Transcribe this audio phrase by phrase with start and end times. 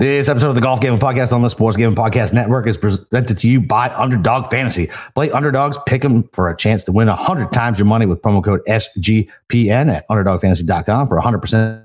[0.00, 3.36] This episode of the Golf Gambling Podcast on the Sports Gambling Podcast Network is presented
[3.36, 4.88] to you by Underdog Fantasy.
[5.14, 8.42] Play Underdogs, pick them for a chance to win 100 times your money with promo
[8.42, 11.84] code SGPN at UnderdogFantasy.com for 100%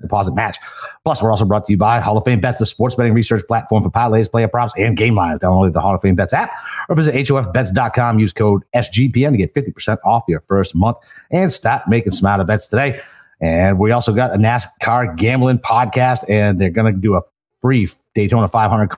[0.00, 0.58] deposit match.
[1.04, 3.44] Plus, we're also brought to you by Hall of Fame Bets, the sports betting research
[3.48, 5.40] platform for parlays, player props, and game lines.
[5.40, 6.52] Download the Hall of Fame Bets app
[6.88, 8.20] or visit HOFBets.com.
[8.20, 10.98] Use code SGPN to get 50% off your first month
[11.32, 13.00] and start making smarter bets today.
[13.40, 17.22] And we also got a NASCAR gambling podcast, and they're going to do a
[17.60, 18.96] free Daytona 500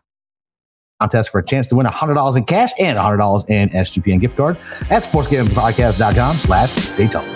[1.00, 4.56] contest for a chance to win $100 in cash and $100 in SGPN gift card
[4.90, 7.34] at sportsgamblingpodcast.com slash Daytona.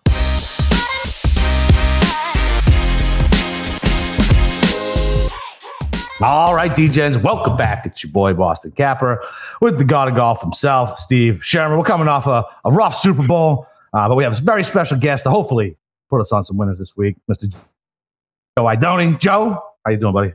[6.22, 7.86] All right, degens, welcome back.
[7.86, 9.22] It's your boy Boston Capper
[9.62, 11.78] with the God of Golf himself, Steve Schirmer.
[11.78, 14.98] We're coming off a, a rough Super Bowl, uh, but we have a very special
[14.98, 15.78] guest hopefully
[16.10, 17.50] put us on some winners this week, Mr.
[17.50, 19.18] Joe Idone.
[19.18, 20.34] Joe, how you doing, buddy?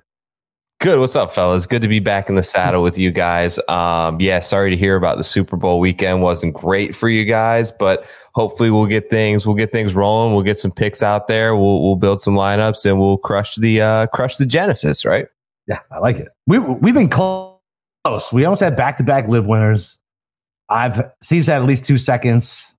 [0.81, 0.99] Good.
[0.99, 1.65] What's up, fellas?
[1.65, 3.59] Good to be back in the saddle with you guys.
[3.70, 6.21] Um, yeah, sorry to hear about the Super Bowl weekend.
[6.21, 10.34] wasn't great for you guys, but hopefully we'll get things we'll get things rolling.
[10.34, 11.55] We'll get some picks out there.
[11.55, 15.27] We'll we'll build some lineups and we'll crush the uh, crush the Genesis, right?
[15.65, 16.27] Yeah, I like it.
[16.45, 17.57] We we've been close.
[18.32, 19.98] We almost had back to back live winners.
[20.70, 22.74] I've Steve's had at least two seconds.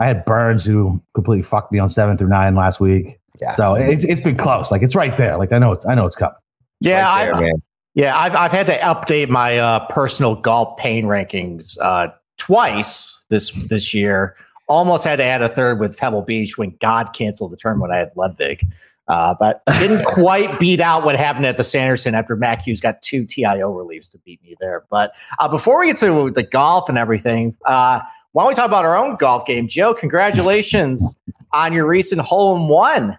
[0.00, 3.18] I had Burns who completely fucked me on seven through nine last week.
[3.40, 3.50] Yeah.
[3.50, 4.70] So it's it's been close.
[4.70, 5.36] Like it's right there.
[5.36, 6.34] Like I know it's I know it's coming.
[6.80, 7.60] Yeah, right there, I've,
[7.94, 13.50] yeah, I've I've had to update my uh, personal golf pain rankings uh, twice this
[13.68, 14.36] this year.
[14.66, 17.92] Almost had to add a third with Pebble Beach when God canceled the tournament.
[17.92, 18.66] I had Ludvig.
[19.06, 23.02] Uh, but didn't quite beat out what happened at the Sanderson after Mac Hughes got
[23.02, 24.84] two TIO reliefs to beat me there.
[24.88, 28.00] But uh, before we get to the golf and everything, uh,
[28.34, 29.68] why don't we talk about our own golf game?
[29.68, 31.20] Joe, congratulations
[31.52, 33.16] on your recent hole in one.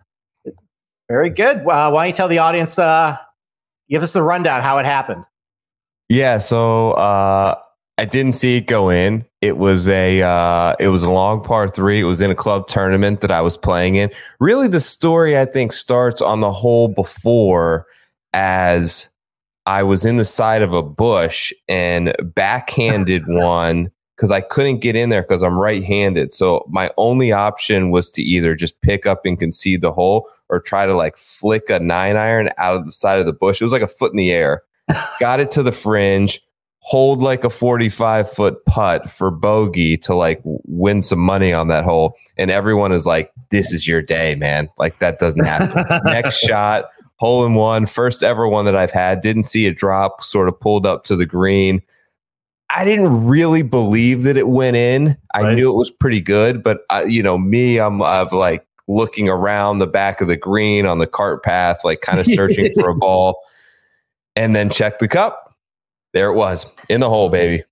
[1.08, 1.60] Very good.
[1.60, 3.16] Uh, why don't you tell the audience, uh,
[3.90, 5.24] give us the rundown how it happened?
[6.10, 7.56] Yeah, so uh,
[7.98, 9.24] I didn't see it go in.
[9.40, 12.02] It was a uh, it was a long par three.
[12.02, 14.10] It was in a club tournament that I was playing in.
[14.42, 17.86] Really, the story I think starts on the hole before,
[18.34, 19.10] as
[19.66, 24.96] I was in the side of a bush and backhanded one because I couldn't get
[24.96, 26.34] in there because I'm right-handed.
[26.34, 30.60] So my only option was to either just pick up and concede the hole or
[30.60, 33.62] try to like flick a nine iron out of the side of the bush.
[33.62, 34.64] It was like a foot in the air.
[35.20, 36.42] Got it to the fringe
[36.86, 41.84] hold like a 45 foot putt for bogey to like win some money on that
[41.84, 42.16] hole.
[42.38, 44.70] And everyone is like, this is your day, man.
[44.78, 45.84] Like that doesn't happen.
[46.06, 49.22] Next shot, hole in one, first ever one that I've had.
[49.22, 51.82] Didn't see a drop, sort of pulled up to the green.
[52.70, 55.18] I didn't really believe that it went in.
[55.34, 55.56] I right.
[55.56, 59.80] knew it was pretty good, but uh, you know, me, I'm, I'm like looking around
[59.80, 62.96] the back of the green on the cart path, like kind of searching for a
[62.96, 63.40] ball,
[64.36, 65.46] and then check the cup
[66.16, 67.64] there it was in the hole, baby.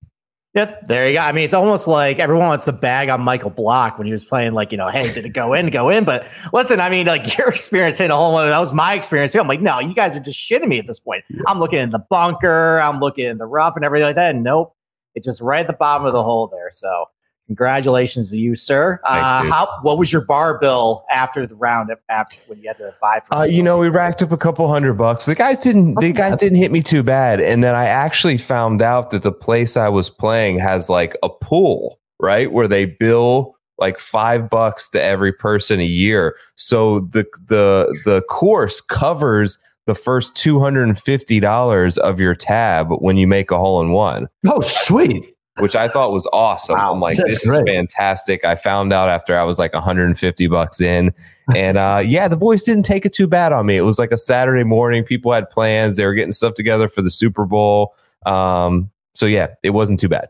[0.52, 1.20] Yep, there you go.
[1.20, 4.24] I mean, it's almost like everyone wants to bag on Michael Block when he was
[4.24, 6.04] playing, like, you know, hey, did it go in, go in?
[6.04, 9.32] But listen, I mean, like your experience in a whole hole, that was my experience
[9.32, 9.40] too.
[9.40, 11.24] I'm like, no, you guys are just shitting me at this point.
[11.48, 14.34] I'm looking in the bunker, I'm looking in the rough and everything like that.
[14.34, 14.76] And nope,
[15.14, 16.70] it's just right at the bottom of the hole there.
[16.70, 17.06] So
[17.46, 18.98] Congratulations to you, sir.
[19.04, 21.90] Uh, how, what was your bar bill after the round?
[22.08, 23.20] After when you had to buy?
[23.20, 25.26] For uh, you know, we racked up a couple hundred bucks.
[25.26, 26.00] The guys didn't.
[26.00, 27.40] The guys didn't hit me too bad.
[27.40, 31.28] And then I actually found out that the place I was playing has like a
[31.28, 36.36] pool, right, where they bill like five bucks to every person a year.
[36.54, 42.34] So the the the course covers the first two hundred and fifty dollars of your
[42.34, 44.28] tab when you make a hole in one.
[44.46, 46.76] Oh, sweet which I thought was awesome.
[46.76, 47.68] Wow, I'm like, this great.
[47.68, 48.44] is fantastic.
[48.44, 51.12] I found out after I was like 150 bucks in.
[51.54, 53.76] And uh, yeah, the boys didn't take it too bad on me.
[53.76, 55.04] It was like a Saturday morning.
[55.04, 55.96] People had plans.
[55.96, 57.94] They were getting stuff together for the Super Bowl.
[58.26, 60.28] Um, so yeah, it wasn't too bad.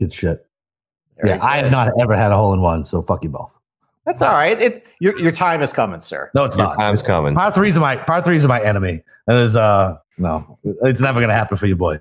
[0.00, 0.44] Good shit.
[1.16, 1.44] Very yeah, good.
[1.44, 3.54] I have not ever had a hole in one, so fuck you both.
[4.06, 4.60] That's all right.
[4.60, 6.30] It's your your time is coming, sir.
[6.34, 6.76] No, it's your not.
[6.76, 7.34] Time's coming.
[7.34, 9.02] Par threes are my par threes are my enemy.
[9.26, 12.00] That is uh no, it's never gonna happen for you, boy.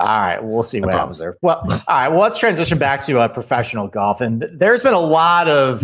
[0.00, 1.36] All right, we'll see what happens there.
[1.42, 4.20] Well, all right, well, let's transition back to uh, professional golf.
[4.20, 5.80] And there's been a lot of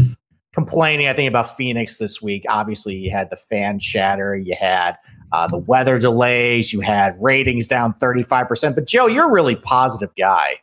[0.55, 2.44] complaining, I think, about Phoenix this week.
[2.49, 4.96] Obviously, you had the fan chatter, you had
[5.31, 8.75] uh, the weather delays, you had ratings down 35%.
[8.75, 10.56] But, Joe, you're a really positive guy.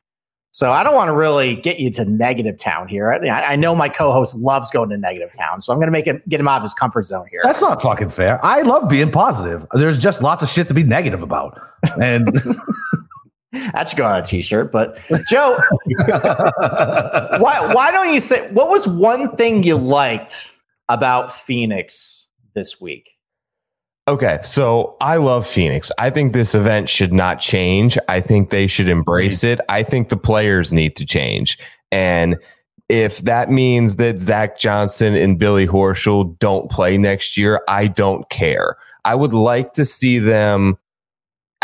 [0.55, 3.11] So I don't want to really get you to negative town here.
[3.11, 6.05] I, I know my co-host loves going to negative town, so I'm going to make
[6.05, 7.41] him get him out of his comfort zone here.
[7.43, 8.39] That's not fucking fair.
[8.41, 9.65] I love being positive.
[9.73, 11.59] There's just lots of shit to be negative about,
[11.99, 12.29] and
[13.51, 14.71] That's going go on a t-shirt.
[14.71, 14.97] But
[15.27, 15.59] Joe,
[16.07, 20.57] why why don't you say what was one thing you liked
[20.87, 23.14] about Phoenix this week?
[24.07, 25.91] Okay, so I love Phoenix.
[25.97, 27.97] I think this event should not change.
[28.07, 29.59] I think they should embrace it.
[29.67, 31.57] I think the players need to change.
[31.91, 32.37] And
[32.87, 38.29] if that means that Zach Johnson and Billy Horschel don't play next year, I don't
[38.29, 38.77] care.
[39.05, 40.77] I would like to see them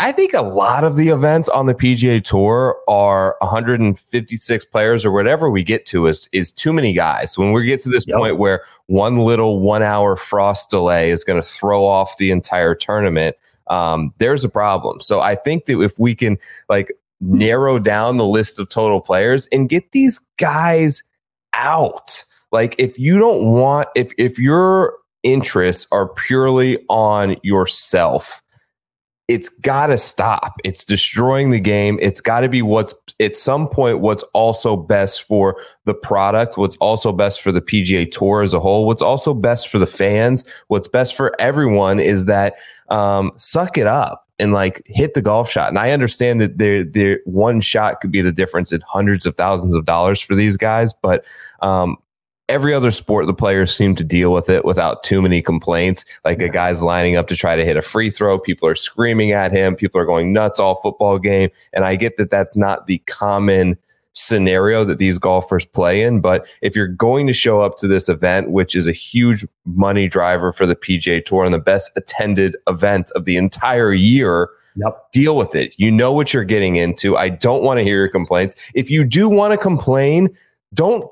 [0.02, 5.12] I think a lot of the events on the PGA Tour are 156 players or
[5.12, 7.38] whatever we get to is is too many guys.
[7.38, 8.18] When we get to this yep.
[8.18, 12.74] point where one little one hour frost delay is going to throw off the entire
[12.74, 13.36] tournament,
[13.68, 15.00] um, there's a problem.
[15.00, 16.36] So I think that if we can
[16.68, 21.04] like narrow down the list of total players and get these guys
[21.52, 28.41] out, like if you don't want if if your interests are purely on yourself
[29.28, 30.60] it's got to stop.
[30.64, 31.98] It's destroying the game.
[32.02, 36.76] It's got to be what's at some point what's also best for the product, what's
[36.76, 40.64] also best for the PGA Tour as a whole, what's also best for the fans,
[40.68, 42.56] what's best for everyone is that
[42.88, 45.68] um, suck it up and like hit the golf shot.
[45.68, 49.36] And I understand that there, there one shot could be the difference in hundreds of
[49.36, 51.24] thousands of dollars for these guys, but
[51.60, 51.96] um,
[52.48, 56.04] every other sport, the players seem to deal with it without too many complaints.
[56.24, 59.32] Like a guy's lining up to try to hit a free throw, people are screaming
[59.32, 61.50] at him, people are going nuts all football game.
[61.72, 63.76] And I get that that's not the common
[64.14, 66.20] scenario that these golfers play in.
[66.20, 70.06] But if you're going to show up to this event, which is a huge money
[70.06, 75.12] driver for the PGA Tour and the best attended event of the entire year, Yep.
[75.12, 75.74] Deal with it.
[75.76, 77.14] You know what you're getting into.
[77.14, 78.54] I don't want to hear your complaints.
[78.74, 80.34] If you do want to complain,
[80.72, 81.06] don't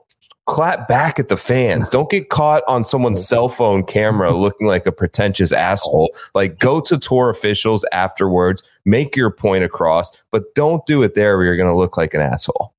[0.50, 1.88] clap back at the fans.
[1.88, 6.12] Don't get caught on someone's cell phone camera looking like a pretentious asshole.
[6.34, 11.36] Like go to tour officials afterwards, make your point across, but don't do it there
[11.36, 12.74] where you're going to look like an asshole.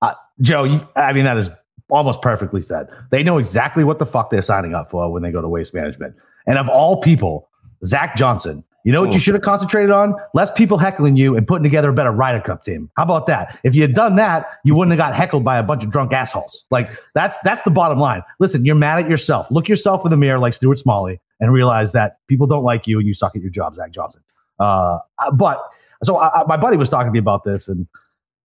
[0.00, 1.50] Uh, Joe, you, I mean, that is
[1.90, 2.88] almost perfectly said.
[3.10, 5.74] They know exactly what the fuck they're signing up for when they go to waste
[5.74, 6.16] management.
[6.46, 7.50] And of all people,
[7.84, 10.14] Zach Johnson you know what you should have concentrated on?
[10.34, 12.90] Less people heckling you and putting together a better Ryder Cup team.
[12.96, 13.58] How about that?
[13.64, 16.12] If you had done that, you wouldn't have got heckled by a bunch of drunk
[16.12, 16.66] assholes.
[16.70, 18.22] Like that's that's the bottom line.
[18.40, 19.50] Listen, you're mad at yourself.
[19.50, 22.98] Look yourself in the mirror like Stuart Smalley and realize that people don't like you
[22.98, 24.22] and you suck at your job, Zach Johnson.
[24.58, 24.98] Uh,
[25.32, 25.62] but
[26.04, 27.88] so I, my buddy was talking to me about this and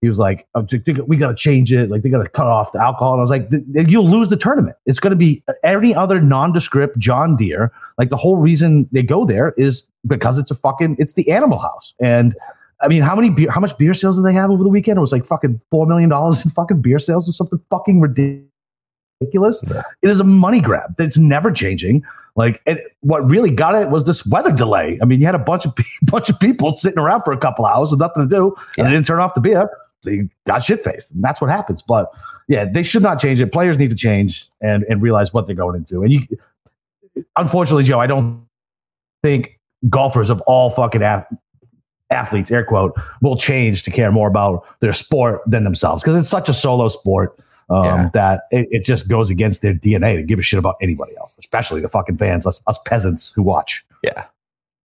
[0.01, 0.65] he was like, oh,
[1.07, 1.89] "We got to change it.
[1.89, 3.49] Like they got to cut off the alcohol." And I was like,
[3.89, 4.77] "You'll lose the tournament.
[4.85, 7.71] It's going to be uh, any other nondescript John Deere.
[7.97, 11.59] Like the whole reason they go there is because it's a fucking it's the Animal
[11.59, 12.33] House." And
[12.81, 13.51] I mean, how many beer?
[13.51, 14.97] How much beer sales did they have over the weekend?
[14.97, 19.63] It was like fucking four million dollars in fucking beer sales or something fucking ridiculous.
[19.69, 19.83] Yeah.
[20.01, 22.03] It is a money grab that's never changing.
[22.37, 24.97] Like, and what really got it was this weather delay.
[25.01, 25.73] I mean, you had a bunch of
[26.03, 28.83] bunch of people sitting around for a couple hours with nothing to do, yeah.
[28.83, 29.69] and they didn't turn off the beer.
[30.01, 31.11] So you got shit faced.
[31.11, 31.81] And that's what happens.
[31.81, 32.11] But
[32.47, 33.51] yeah, they should not change it.
[33.51, 36.03] Players need to change and, and realize what they're going into.
[36.03, 36.21] And you,
[37.35, 38.45] unfortunately, Joe, I don't
[39.23, 39.59] think
[39.89, 41.31] golfers of all fucking ath-
[42.09, 46.29] athletes, air quote, will change to care more about their sport than themselves because it's
[46.29, 47.37] such a solo sport.
[47.71, 48.09] Um, yeah.
[48.13, 51.35] That it, it, just goes against their DNA to give a shit about anybody else,
[51.37, 53.85] especially the fucking fans, us, us peasants who watch.
[54.01, 54.25] Yeah,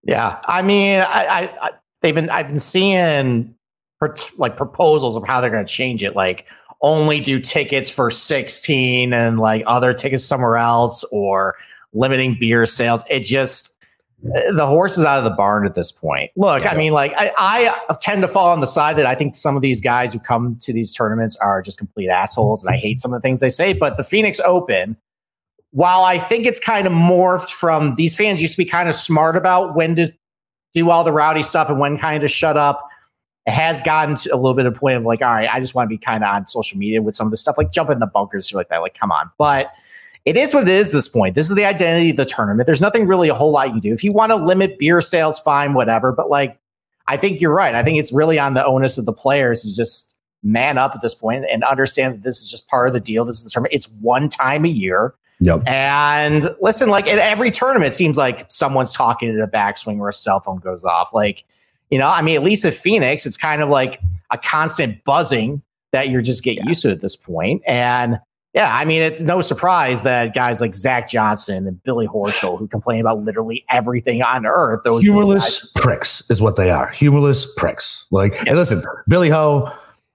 [0.03, 0.39] yeah.
[0.45, 1.71] I mean, I, I, I
[2.03, 3.55] they've been I've been seeing
[4.37, 6.47] like proposals of how they're going to change it, like
[6.83, 11.57] only do tickets for 16 and like other tickets somewhere else or
[11.95, 13.03] limiting beer sales.
[13.09, 13.75] It just
[14.35, 16.31] eh, the horse is out of the barn at this point.
[16.37, 16.73] Look, yeah.
[16.73, 19.57] I mean, like I, I, tend to fall on the side that I think some
[19.57, 23.01] of these guys who come to these tournaments are just complete assholes, and I hate
[23.01, 23.73] some of the things they say.
[23.73, 24.97] But the Phoenix Open,
[25.71, 28.95] while I think it's kind of morphed from these fans used to be kind of
[28.95, 30.13] smart about when to
[30.75, 32.91] do all the rowdy stuff and when kind of shut up
[33.47, 35.61] it has gotten to a little bit of a point of like, all right, I
[35.61, 37.71] just want to be kind of on social media with some of the stuff, like
[37.71, 38.79] jump in the bunkers, or like that.
[38.79, 39.31] Like, come on.
[39.37, 39.73] But
[40.25, 41.35] it is what it is this point.
[41.35, 42.65] This is the identity of the tournament.
[42.65, 43.93] There's nothing really a whole lot you do.
[43.93, 46.13] If you want to limit beer sales, fine, whatever.
[46.13, 46.59] But like,
[47.07, 47.75] I think you're right.
[47.75, 51.03] I think it's really on the onus of the players to just man up at
[51.03, 53.27] this point and understand that this is just part of the deal.
[53.27, 53.75] This is the tournament.
[53.75, 55.15] It's one time a year.
[55.41, 55.65] Yep.
[55.67, 60.09] And listen, like at every tournament, it seems like someone's talking in a backswing or
[60.09, 61.13] a cell phone goes off.
[61.13, 61.45] Like,
[61.91, 64.01] you know, I mean, at least at Phoenix, it's kind of like
[64.31, 65.63] a constant buzzing
[65.93, 66.69] that you're just getting yeah.
[66.69, 67.63] used to at this point.
[67.67, 68.19] And
[68.55, 72.69] yeah, I mean, it's no surprise that guys like Zach Johnson and Billy Horschel, who
[72.69, 76.89] complain about literally everything on earth, those humorless pricks is what they are.
[76.91, 78.07] Humorless pricks.
[78.13, 78.45] Like, yeah.
[78.47, 79.73] hey, listen, Billy Ho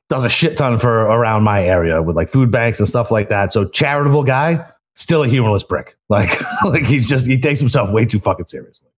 [0.07, 3.27] does a shit ton for around my area with like food banks and stuff like
[3.27, 3.51] that.
[3.51, 5.97] So charitable guy, still a humorless prick.
[6.07, 6.29] Like,
[6.65, 8.88] like he's just he takes himself way too fucking seriously.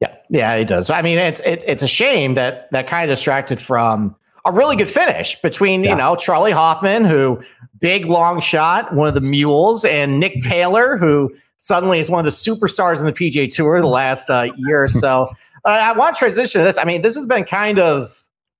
[0.00, 0.90] Yeah, yeah, it does.
[0.90, 4.14] I mean, it's it, it's a shame that that kind of distracted from
[4.44, 5.90] a really good finish between yeah.
[5.90, 7.40] you know Charley Hoffman, who
[7.80, 12.24] big long shot, one of the mules, and Nick Taylor, who suddenly is one of
[12.24, 15.30] the superstars in the PGA Tour the last uh, year or so.
[15.64, 16.78] Uh, I want to transition to this.
[16.78, 18.08] I mean, this has been kind of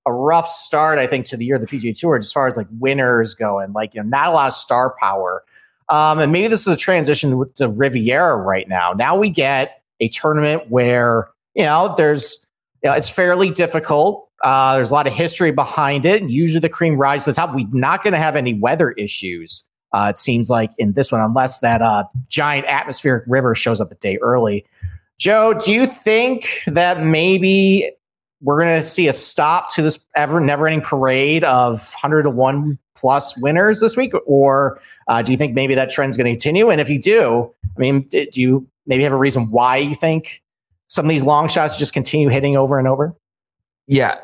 [0.05, 2.57] a rough start, I think, to the year of the PGA Tour as far as
[2.57, 3.73] like winners going.
[3.73, 5.45] like you know, not a lot of star power.
[5.89, 8.93] Um, and maybe this is a transition with to Riviera right now.
[8.93, 12.45] Now we get a tournament where you know there's
[12.83, 14.29] you know, it's fairly difficult.
[14.45, 16.23] Uh, there's a lot of history behind it.
[16.31, 17.55] Usually the cream rises to the top.
[17.55, 19.65] We're not going to have any weather issues.
[19.93, 23.91] Uh, it seems like in this one, unless that uh, giant atmospheric river shows up
[23.91, 24.65] a day early.
[25.19, 27.91] Joe, do you think that maybe
[28.41, 32.31] we're going to see a stop to this ever never ending parade of 100 to
[32.31, 34.13] 1 plus winners this week?
[34.27, 36.71] Or uh, do you think maybe that trend is going to continue?
[36.71, 40.43] And if you do, I mean, do you maybe have a reason why you think
[40.89, 43.15] some of these long shots just continue hitting over and over?
[43.87, 44.19] Yeah.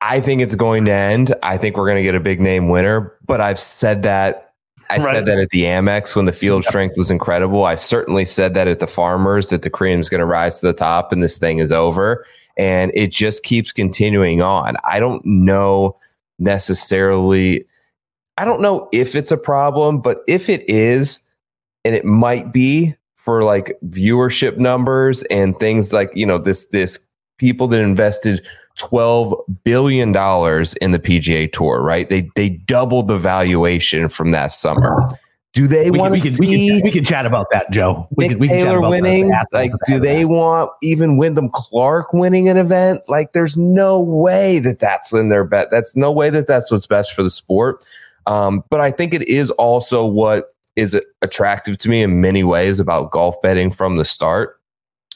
[0.00, 1.34] I think it's going to end.
[1.42, 4.52] I think we're going to get a big name winner, but I've said that
[4.90, 5.14] I right.
[5.14, 7.64] said that at the Amex when the field strength was incredible.
[7.64, 10.66] I certainly said that at the Farmers that the cream is going to rise to
[10.66, 12.26] the top and this thing is over.
[12.58, 14.76] And it just keeps continuing on.
[14.84, 15.96] I don't know
[16.38, 17.64] necessarily,
[18.36, 21.20] I don't know if it's a problem, but if it is,
[21.84, 26.98] and it might be for like viewership numbers and things like, you know, this, this
[27.38, 28.44] people that invested
[28.78, 32.08] $12 billion in the PGA Tour, right?
[32.08, 35.08] They they doubled the valuation from that summer.
[35.52, 36.40] Do they want to see?
[36.40, 38.08] We can, we can, chat about that, Joe.
[38.16, 39.30] We Nick can, we can Taylor winning.
[39.52, 43.02] like, do they want even Wyndham Clark winning an event?
[43.06, 45.70] Like, there's no way that that's in their bet.
[45.70, 47.84] That's no way that that's what's best for the sport.
[48.26, 52.80] Um, but I think it is also what is attractive to me in many ways
[52.80, 54.58] about golf betting from the start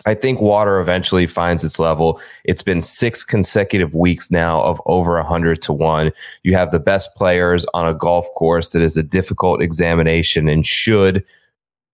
[0.05, 2.21] I think water eventually finds its level.
[2.45, 6.13] It's been six consecutive weeks now of over 100 to 1.
[6.43, 10.67] You have the best players on a golf course that is a difficult examination and
[10.67, 11.25] should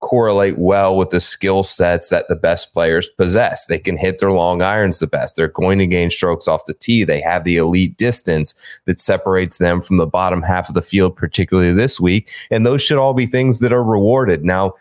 [0.03, 3.67] correlate well with the skill sets that the best players possess.
[3.67, 5.37] They can hit their long irons the best.
[5.37, 7.05] They're going to gain strokes off the tee.
[7.05, 11.17] They have the elite distance that separates them from the bottom half of the field,
[11.17, 12.31] particularly this week.
[12.51, 14.45] And those should all be things that are rewarded.
[14.45, 14.75] Now,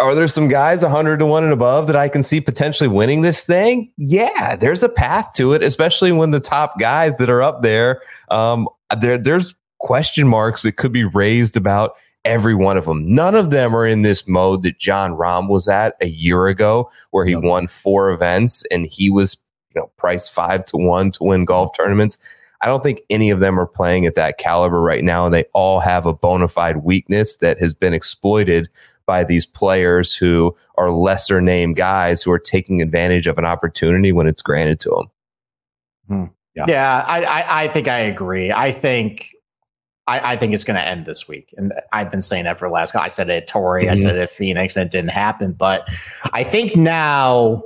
[0.00, 3.20] are there some guys 100 to 1 and above that I can see potentially winning
[3.20, 3.90] this thing?
[3.96, 8.02] Yeah, there's a path to it, especially when the top guys that are up there,
[8.30, 8.68] um,
[9.00, 13.14] there there's question marks that could be raised about every one of them.
[13.14, 16.90] None of them are in this mode that Jon Rahm was at a year ago,
[17.10, 19.36] where he won four events and he was,
[19.74, 22.18] you know, priced five to one to win golf tournaments.
[22.62, 25.44] I don't think any of them are playing at that caliber right now, and they
[25.52, 28.70] all have a bona fide weakness that has been exploited
[29.04, 34.12] by these players who are lesser name guys who are taking advantage of an opportunity
[34.12, 35.10] when it's granted to them.
[36.08, 36.32] Hmm.
[36.54, 38.50] Yeah, yeah I, I, I, think I agree.
[38.50, 39.33] I think
[40.06, 42.68] I, I think it's going to end this week, and I've been saying that for
[42.68, 42.94] the last.
[42.94, 43.92] I said it at Torrey, mm-hmm.
[43.92, 45.52] I said it at Phoenix, and it didn't happen.
[45.52, 45.88] But
[46.32, 47.64] I think now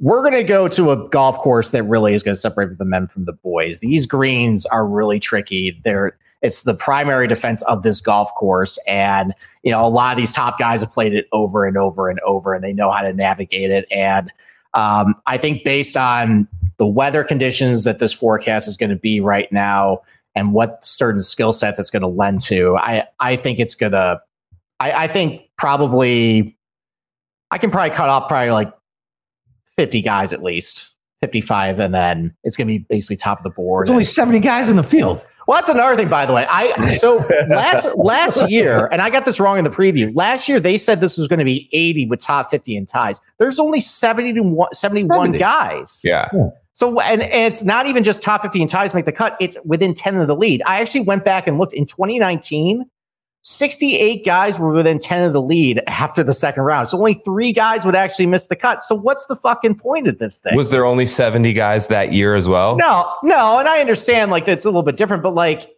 [0.00, 2.84] we're going to go to a golf course that really is going to separate the
[2.84, 3.78] men from the boys.
[3.78, 5.80] These greens are really tricky.
[5.84, 8.78] They're it's the primary defense of this golf course.
[8.86, 12.08] And, you know, a lot of these top guys have played it over and over
[12.08, 13.86] and over, and they know how to navigate it.
[13.90, 14.30] And
[14.74, 19.20] um, I think based on the weather conditions that this forecast is going to be
[19.20, 20.02] right now
[20.36, 23.92] and what certain skill sets it's going to lend to, I, I think it's going
[23.92, 24.20] to,
[24.78, 26.56] I, I think probably,
[27.50, 28.72] I can probably cut off probably like
[29.76, 30.92] 50 guys at least.
[31.22, 33.86] 55 and then it's going to be basically top of the board.
[33.86, 35.24] There's only 70 guys in the field.
[35.46, 36.44] Well, that's another thing, by the way.
[36.48, 40.14] I so last last year, and I got this wrong in the preview.
[40.14, 43.20] Last year, they said this was going to be 80 with top 50 and ties.
[43.38, 45.38] There's only 70 to 71 70.
[45.38, 46.02] guys.
[46.04, 46.28] Yeah.
[46.76, 49.34] So, and, and it's not even just top 50 and ties make the cut.
[49.40, 50.62] It's within 10 of the lead.
[50.66, 52.84] I actually went back and looked in 2019.
[53.44, 56.88] 68 guys were within 10 of the lead after the second round.
[56.88, 58.82] So only three guys would actually miss the cut.
[58.82, 60.54] So what's the fucking point of this thing?
[60.54, 62.76] Was there only 70 guys that year as well?
[62.76, 63.58] No, no.
[63.58, 65.70] And I understand like it's a little bit different, but like,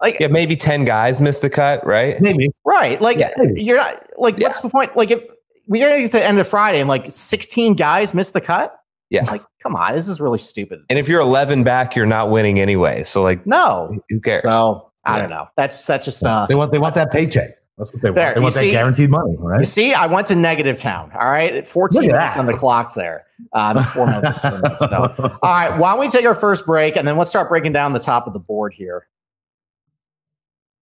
[0.00, 2.18] like yeah, maybe 10 guys missed the cut, right?
[2.22, 2.48] Maybe.
[2.64, 2.98] Right.
[3.02, 3.34] Like yeah.
[3.56, 4.48] you're not like, yeah.
[4.48, 4.96] what's the point?
[4.96, 5.22] Like if
[5.66, 8.40] we're going to get to the end of Friday and like 16 guys missed the
[8.40, 8.79] cut.
[9.10, 9.24] Yeah.
[9.24, 10.80] Like, come on, this is really stupid.
[10.88, 13.02] And if you're 11 back, you're not winning anyway.
[13.02, 14.42] So like, no, who cares?
[14.42, 15.48] So I don't know.
[15.56, 17.50] That's that's just uh, they want they want that paycheck.
[17.78, 18.34] That's what they there, want.
[18.34, 19.60] They want see, that guaranteed money, right?
[19.60, 21.10] You see, I went to negative town.
[21.18, 23.26] All right, fourteen minutes on the clock there.
[23.54, 24.44] Um, four minutes.
[24.44, 25.14] minutes so.
[25.42, 27.92] All right, why don't we take our first break and then let's start breaking down
[27.94, 29.06] the top of the board here.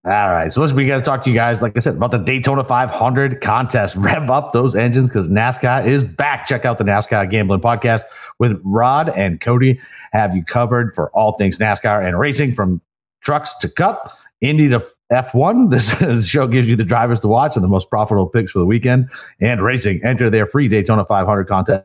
[0.05, 0.53] All right.
[0.53, 2.65] So listen, we got to talk to you guys, like I said, about the Daytona
[2.65, 3.97] 500 contest.
[3.99, 6.47] Rev up those engines because NASCAR is back.
[6.47, 8.03] Check out the NASCAR Gambling Podcast
[8.39, 9.79] with Rod and Cody.
[10.13, 12.81] Have you covered for all things NASCAR and racing from
[13.23, 15.71] trucks to cup, Indy to F1.
[15.71, 18.67] This show gives you the drivers to watch and the most profitable picks for the
[18.67, 20.01] weekend and racing.
[20.05, 21.85] Enter their free Daytona 500 contest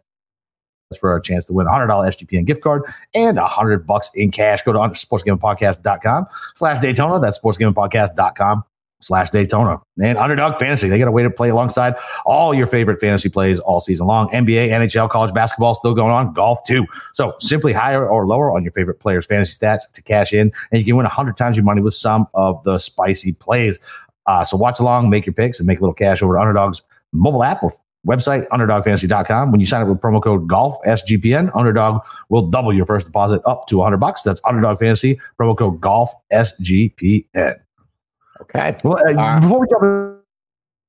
[0.98, 2.84] for a chance to win a $100 SGPN gift card
[3.14, 4.62] and a 100 bucks in cash.
[4.64, 7.20] Go to sportsgamblingpodcast.com slash Daytona.
[7.20, 8.64] That's sportsgamblingpodcast.com
[9.04, 9.80] slash Daytona.
[10.02, 11.96] And Underdog Fantasy, they got a way to play alongside
[12.26, 14.30] all your favorite fantasy plays all season long.
[14.30, 16.86] NBA, NHL, college basketball still going on, golf too.
[17.14, 20.80] So simply higher or lower on your favorite players' fantasy stats to cash in, and
[20.80, 23.80] you can win a 100 times your money with some of the spicy plays.
[24.26, 26.82] Uh, so watch along, make your picks, and make a little cash over to Underdog's
[27.12, 27.74] mobile app or
[28.08, 29.52] website, underdogfantasy.com.
[29.52, 33.42] When you sign up with promo code GOLF SGPN, Underdog will double your first deposit
[33.46, 34.24] up to 100 bucks.
[34.24, 37.60] That's Underdog Fantasy, promo code GOLF SGPN.
[38.42, 38.78] Okay.
[38.84, 39.84] Well, uh, before we jump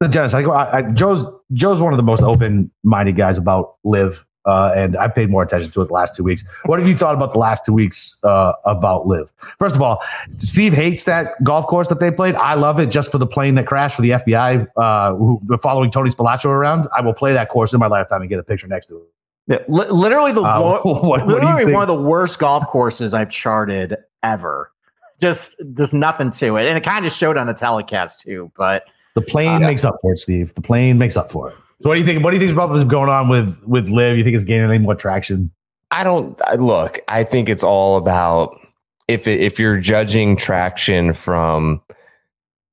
[0.00, 4.72] into Dennis, I, I, Joe's Joe's one of the most open-minded guys about LIV, uh,
[4.76, 6.44] and I paid more attention to it the last two weeks.
[6.66, 9.32] What have you thought about the last two weeks uh, about LIV?
[9.58, 10.02] First of all,
[10.38, 12.34] Steve hates that golf course that they played.
[12.36, 15.90] I love it just for the plane that crashed for the FBI, uh, who following
[15.90, 16.88] Tony Spilotro around.
[16.96, 19.02] I will play that course in my lifetime and get a picture next to it.
[19.46, 23.30] Yeah, li- literally the uh, what, what literally one of the worst golf courses I've
[23.30, 24.70] charted ever
[25.20, 28.50] just there's nothing to it, and it kind of showed on the telecast too.
[28.56, 30.54] But the plane uh, makes up for it, Steve.
[30.54, 31.56] The plane makes up for it.
[31.82, 32.22] So what do you think?
[32.22, 34.18] What do you think about what's going on with with LIV?
[34.18, 35.50] You think it's gaining any more traction?
[35.90, 37.00] I don't look.
[37.08, 38.60] I think it's all about
[39.08, 41.80] if it, if you're judging traction from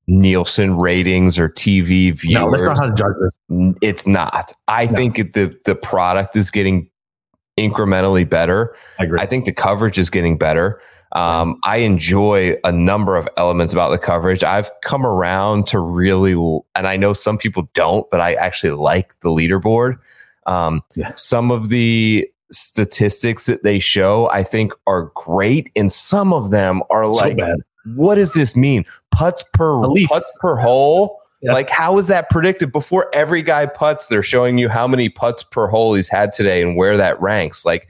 [0.08, 2.24] Nielsen ratings or TV viewers.
[2.24, 3.75] No, that's not how to judge this.
[3.81, 4.53] It's not.
[4.67, 4.93] I no.
[4.93, 6.89] think the the product is getting
[7.58, 8.75] incrementally better.
[9.00, 9.20] I agree.
[9.20, 10.81] I think the coverage is getting better.
[11.13, 14.44] Um, I enjoy a number of elements about the coverage.
[14.44, 16.34] I've come around to really,
[16.75, 19.98] and I know some people don't, but I actually like the leaderboard.
[20.46, 21.12] Um, yeah.
[21.15, 26.82] Some of the statistics that they show, I think, are great, and some of them
[26.89, 27.58] are so like, bad.
[27.96, 28.86] "What does this mean?
[29.12, 31.53] Putts per putts per hole." Yeah.
[31.53, 34.08] Like, how is that predicted before every guy puts?
[34.08, 37.65] They're showing you how many putts per hole he's had today and where that ranks.
[37.65, 37.88] Like,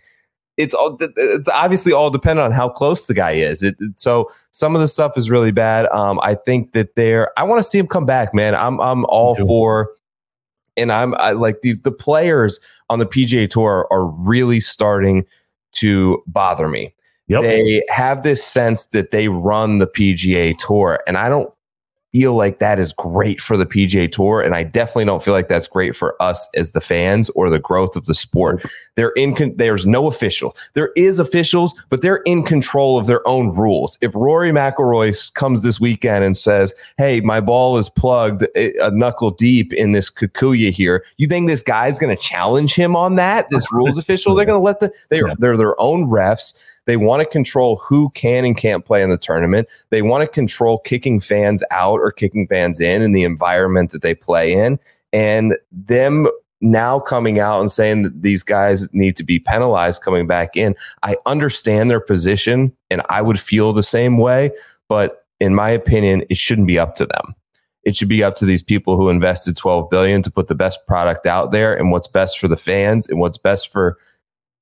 [0.58, 3.63] it's all it's obviously all dependent on how close the guy is.
[3.63, 5.88] It, it, so some of the stuff is really bad.
[5.88, 7.32] Um, I think that they're.
[7.38, 8.56] I want to see him come back, man.
[8.56, 9.91] I'm I'm all for.
[10.78, 15.26] And I'm I, like the the players on the PGA Tour are really starting
[15.73, 16.93] to bother me.
[17.28, 17.41] Yep.
[17.41, 21.54] They have this sense that they run the PGA Tour, and I don't
[22.12, 25.47] feel like that is great for the PGA Tour, and I definitely don't feel like
[25.47, 28.65] that's great for us as the fans or the growth of the sport.
[28.95, 29.36] They're in.
[29.36, 30.56] Con- there's no official.
[30.74, 33.97] There is officials, but they're in control of their own rules.
[34.02, 38.91] If Rory McIlroy comes this weekend and says, "Hey, my ball is plugged eh, a
[38.91, 43.15] knuckle deep in this Kikuyu here," you think this guy's going to challenge him on
[43.15, 43.47] that?
[43.50, 44.36] This rules official?
[44.36, 45.36] They're going to let the they yeah.
[45.38, 46.54] they're their own refs.
[46.86, 49.67] They want to control who can and can't play in the tournament.
[49.89, 54.02] They want to control kicking fans out or kicking fans in in the environment that
[54.02, 54.80] they play in.
[55.13, 56.28] And them
[56.62, 60.76] now coming out and saying that these guys need to be penalized coming back in.
[61.04, 64.52] I understand their position and I would feel the same way,
[64.88, 67.36] but in my opinion, it shouldn't be up to them.
[67.84, 70.86] It should be up to these people who invested 12 billion to put the best
[70.86, 73.98] product out there and what's best for the fans and what's best for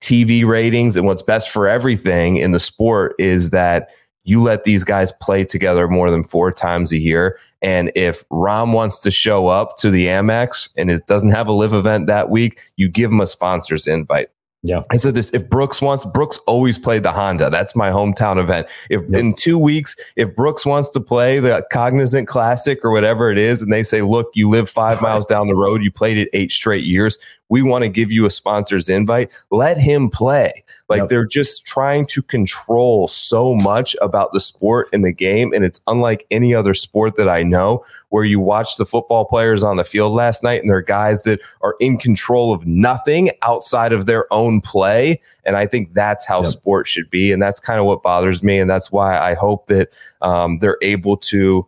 [0.09, 3.89] TV ratings and what's best for everything in the sport is that
[4.23, 7.37] you let these guys play together more than four times a year.
[7.61, 11.51] And if Rahm wants to show up to the Amex and it doesn't have a
[11.51, 14.29] LIV event that week, you give him a sponsor's invite.
[14.63, 14.81] Yeah.
[14.91, 17.49] I said this if Brooks wants, Brooks always played the Honda.
[17.49, 18.67] That's my hometown event.
[18.89, 19.19] If yep.
[19.19, 23.61] in two weeks, if Brooks wants to play the Cognizant Classic or whatever it is,
[23.61, 26.51] and they say, look, you live five miles down the road, you played it eight
[26.51, 27.17] straight years,
[27.49, 29.31] we want to give you a sponsor's invite.
[29.49, 30.63] Let him play.
[30.87, 31.09] Like yep.
[31.09, 35.51] they're just trying to control so much about the sport and the game.
[35.53, 39.63] And it's unlike any other sport that I know where you watch the football players
[39.63, 43.93] on the field last night and they're guys that are in control of nothing outside
[43.93, 45.19] of their own play.
[45.43, 46.47] And I think that's how yep.
[46.47, 47.31] sport should be.
[47.31, 48.59] And that's kind of what bothers me.
[48.59, 49.89] And that's why I hope that
[50.21, 51.65] um, they're able to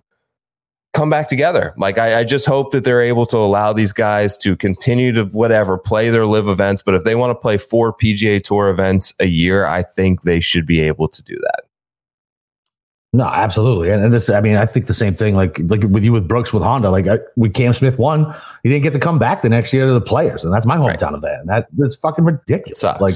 [0.93, 1.73] come back together.
[1.77, 5.25] Like I, I, just hope that they're able to allow these guys to continue to
[5.25, 6.81] whatever play their LIV events.
[6.81, 10.39] But if they want to play four PGA Tour events a year, I think they
[10.39, 11.63] should be able to do that.
[13.13, 14.29] No, absolutely, and, and this.
[14.29, 15.35] I mean, I think the same thing.
[15.35, 16.89] Like, like with you with Brooks with Honda.
[16.89, 19.85] Like, I, when Cam Smith won, he didn't get to come back the next year
[19.85, 21.15] to the Players, and that's my hometown right.
[21.15, 21.47] event.
[21.47, 23.01] That that's fucking ridiculous.
[23.01, 23.15] Like,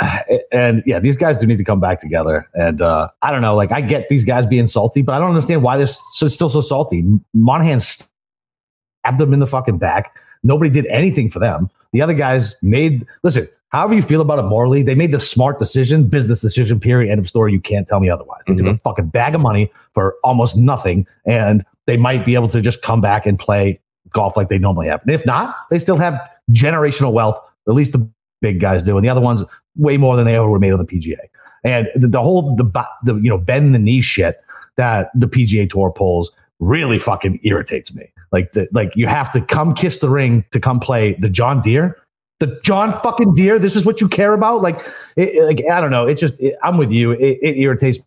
[0.52, 2.46] and yeah, these guys do need to come back together.
[2.54, 5.30] And uh, I don't know, like I get these guys being salty, but I don't
[5.30, 7.04] understand why they're so, still so salty.
[7.34, 10.16] Monahan stabbed them in the fucking back.
[10.42, 11.70] Nobody did anything for them.
[11.92, 13.46] The other guys made listen.
[13.70, 16.80] However you feel about it morally, they made the smart decision, business decision.
[16.80, 17.10] Period.
[17.10, 17.52] End of story.
[17.52, 18.42] You can't tell me otherwise.
[18.46, 18.66] They mm-hmm.
[18.66, 22.60] took a fucking bag of money for almost nothing, and they might be able to
[22.60, 23.78] just come back and play
[24.10, 25.02] golf like they normally have.
[25.02, 26.18] And if not, they still have
[26.50, 27.38] generational wealth.
[27.68, 29.44] At least the big guys do, and the other ones
[29.78, 31.16] way more than they ever were made on the PGA.
[31.64, 34.40] And the, the whole the, the you know bend the knee shit
[34.76, 38.12] that the PGA Tour pulls really fucking irritates me.
[38.32, 41.60] Like the, like you have to come kiss the ring to come play the John
[41.60, 41.96] Deere.
[42.40, 43.58] The John fucking Deere.
[43.58, 44.62] This is what you care about.
[44.62, 44.80] Like,
[45.16, 46.06] it, like I don't know.
[46.06, 47.12] It just it, I'm with you.
[47.12, 47.98] It, it irritates.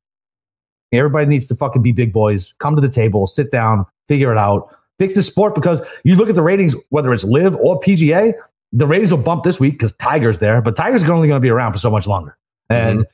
[0.94, 2.54] Everybody needs to fucking be big boys.
[2.60, 5.56] Come to the table, sit down, figure it out, fix the sport.
[5.56, 8.34] Because you look at the ratings, whether it's LIV or PGA,
[8.72, 11.50] the ratings will bump this week because Tiger's there, but Tiger's only going to be
[11.50, 12.38] around for so much longer.
[12.70, 13.06] And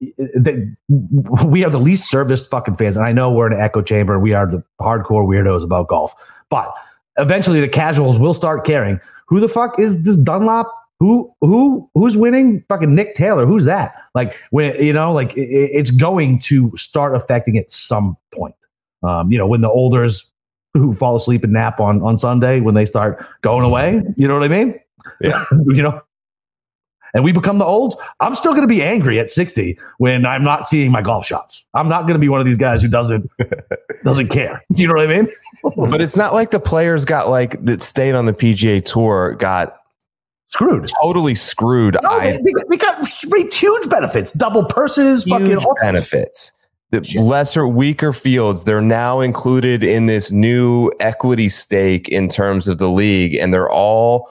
[0.00, 0.42] mm-hmm.
[0.42, 2.96] they, we are the least serviced fucking fans.
[2.96, 5.88] And I know we're in an echo chamber and we are the hardcore weirdos about
[5.88, 6.14] golf.
[6.48, 6.72] But
[7.18, 9.00] eventually the casuals will start caring.
[9.26, 10.66] Who the fuck is this Dunlap?
[11.00, 12.64] Who who who's winning?
[12.68, 13.46] Fucking Nick Taylor.
[13.46, 13.94] Who's that?
[14.14, 18.56] Like when you know, like it, it's going to start affecting at some point.
[19.04, 20.28] Um, you know, when the olders
[20.78, 24.02] who fall asleep and nap on on Sunday when they start going away.
[24.16, 24.78] You know what I mean?
[25.20, 25.44] Yeah.
[25.66, 26.02] you know.
[27.14, 27.96] And we become the olds.
[28.20, 31.66] I'm still going to be angry at 60 when I'm not seeing my golf shots.
[31.72, 33.30] I'm not going to be one of these guys who doesn't
[34.04, 34.62] doesn't care.
[34.70, 35.28] You know what I mean?
[35.90, 39.80] but it's not like the players got like that stayed on the PGA Tour got
[40.50, 41.96] screwed, totally screwed.
[42.02, 46.52] No, they, they, they, got huge benefits, double purses, huge fucking benefits
[46.90, 52.78] the lesser, weaker fields, they're now included in this new equity stake in terms of
[52.78, 54.28] the league, and they're all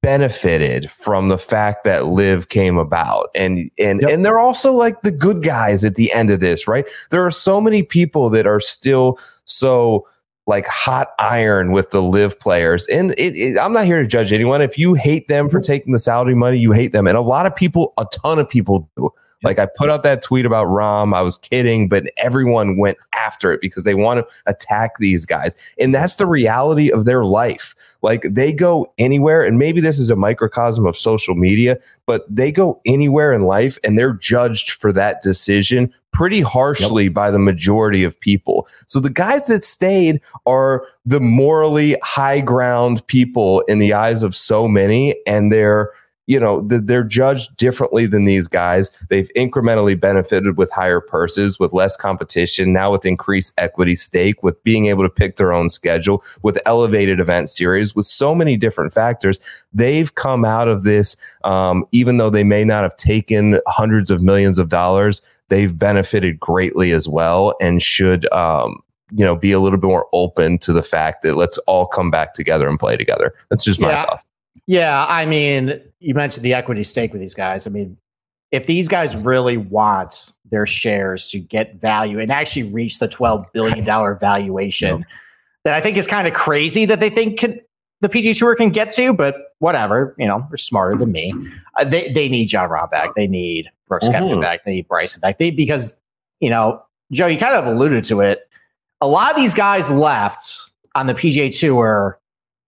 [0.00, 3.28] benefited from the fact that LIV came about.
[3.34, 4.10] And and yep.
[4.10, 6.86] and they're also like the good guys at the end of this right?
[7.10, 10.06] There are so many people that are still so
[10.46, 12.86] like hot iron with the LIV players.
[12.88, 14.62] And it, it, i'm not here to judge anyone.
[14.62, 15.72] If you hate them for mm-hmm.
[15.72, 17.06] taking the salary money you hate them.
[17.06, 19.10] And a lot of people a ton of people do
[19.42, 21.14] like I put out that tweet about Rahm.
[21.14, 25.54] I was kidding, but everyone went after it because they want to attack these guys.
[25.78, 27.74] And that's the reality of their life.
[28.02, 32.50] Like they go anywhere, and maybe this is a microcosm of social media, but they
[32.50, 37.12] go anywhere in life and they're judged for that decision pretty harshly yep.
[37.12, 38.66] by the majority of people.
[38.86, 44.34] So the guys that stayed are the morally high ground people in the eyes of
[44.34, 45.92] so many, and they're
[46.28, 48.90] you know, they're judged differently than these guys.
[49.08, 54.62] They've incrementally benefited with higher purses, with less competition, now with increased equity stake, with
[54.62, 58.92] being able to pick their own schedule, with elevated event series, with so many different
[58.92, 59.40] factors.
[59.72, 64.22] They've come out of this, um, even though they may not have taken hundreds of
[64.22, 69.60] millions of dollars, they've benefited greatly as well and should, um, you know, be a
[69.60, 72.98] little bit more open to the fact that let's all come back together and play
[72.98, 73.32] together.
[73.48, 74.04] That's just my yeah.
[74.04, 74.27] thoughts.
[74.68, 77.66] Yeah, I mean, you mentioned the equity stake with these guys.
[77.66, 77.96] I mean,
[78.52, 83.46] if these guys really want their shares to get value and actually reach the $12
[83.54, 83.82] billion
[84.18, 85.06] valuation,
[85.64, 87.58] that I think is kind of crazy that they think can,
[88.02, 91.32] the PG Tour can get to, but whatever, you know, they're smarter than me.
[91.80, 93.14] Uh, they, they need Jon Rahm back.
[93.14, 94.22] They need Brooks mm-hmm.
[94.22, 94.64] Koepka back.
[94.66, 95.38] They need Bryson back.
[95.38, 95.98] They, because,
[96.40, 98.50] you know, Joe, you kind of alluded to it.
[99.00, 102.20] A lot of these guys left on the PGA Tour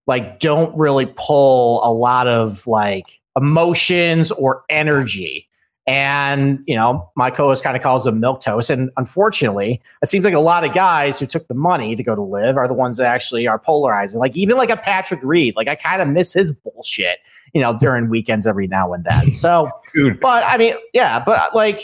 [0.07, 5.47] like don't really pull a lot of like emotions or energy.
[5.87, 8.71] And, you know, my co-host kind of calls them milk toast.
[8.71, 12.15] And unfortunately, it seems like a lot of guys who took the money to go
[12.15, 14.21] to LIV are the ones that actually are polarizing.
[14.21, 17.19] Like even like a Patrick Reed, like I kind of miss his bullshit,
[17.55, 19.31] you know, during weekends every now and then.
[19.41, 20.21] So, Dude.
[20.21, 21.81] but I mean, yeah, but uh, like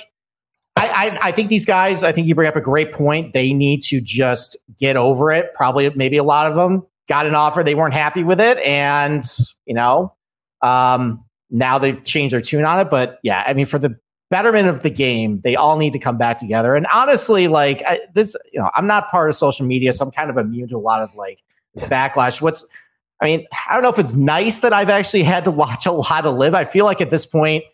[0.76, 3.32] I, I, I, think these guys, I think you bring up a great point.
[3.32, 5.54] They need to just get over it.
[5.54, 9.22] Probably, maybe a lot of them got an offer, they weren't happy with it, and
[9.64, 10.14] you know,
[10.62, 12.90] um, now they've changed their tune on it.
[12.90, 13.98] But yeah, I mean, for the
[14.30, 16.74] betterment of the game, they all need to come back together.
[16.74, 20.10] And honestly, like I, this, you know, I'm not part of social media, so I'm
[20.10, 21.40] kind of immune to a lot of like
[21.78, 22.42] backlash.
[22.42, 22.68] What's
[23.20, 25.92] I mean, I don't know if it's nice that I've actually had to watch a
[25.92, 26.54] lot of LIV.
[26.54, 27.64] I feel like at this point,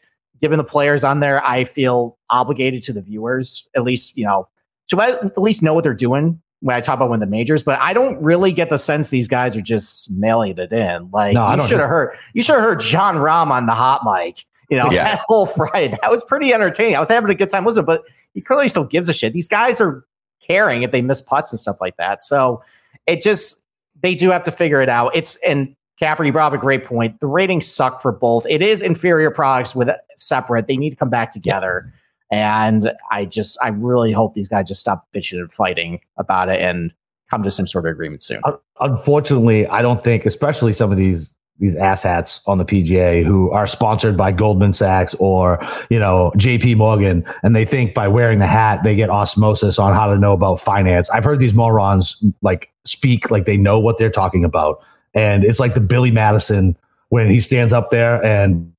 [0.40, 4.48] given the players on there, I feel obligated to the viewers, at least, you know,
[4.88, 7.78] to at least know what they're doing when I talk about when the majors, but
[7.80, 11.10] I don't really get the sense these guys are just mailing it in.
[11.12, 14.02] Like no, you should have heard, you should have heard Jon Rahm on the hot
[14.04, 14.44] mic.
[14.70, 15.04] You know, yeah.
[15.16, 15.96] that whole Friday.
[16.00, 16.96] That was pretty entertaining.
[16.96, 19.32] I was having a good time listening, but he clearly still gives a shit.
[19.32, 20.06] These guys are
[20.40, 22.20] caring if they miss putts and stuff like that.
[22.20, 22.62] So
[23.06, 23.62] it just
[24.00, 25.14] they do have to figure it out.
[25.16, 27.18] It's and Capper, you brought up a great point.
[27.20, 28.46] The ratings suck for both.
[28.48, 30.68] It is inferior products with separate.
[30.68, 31.92] They need to come back together.
[32.32, 36.60] And I just, I really hope these guys just stop bitching and fighting about it
[36.62, 36.90] and
[37.30, 38.40] come to some sort of agreement soon.
[38.80, 43.66] Unfortunately, I don't think, especially some of these these asshats on the PGA who are
[43.66, 48.46] sponsored by Goldman Sachs or you know JP Morgan and they think by wearing the
[48.46, 51.10] hat they get osmosis on how to know about finance.
[51.10, 54.82] I've heard these morons like speak like they know what they're talking about
[55.14, 56.76] and it's like the Billy Madison
[57.10, 58.72] when he stands up there and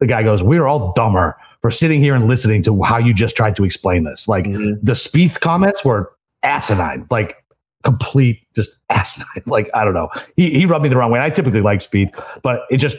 [0.00, 3.34] the guy goes, "We're all dumber for sitting here and listening to how you just
[3.34, 4.74] tried to explain this." Like mm-hmm.
[4.84, 6.12] the Spieth comments were
[6.44, 7.44] asinine, like
[7.82, 9.26] complete just asinine.
[9.46, 11.18] Like I don't know, he he rubbed me the wrong way.
[11.18, 12.96] I typically like Spieth, but it just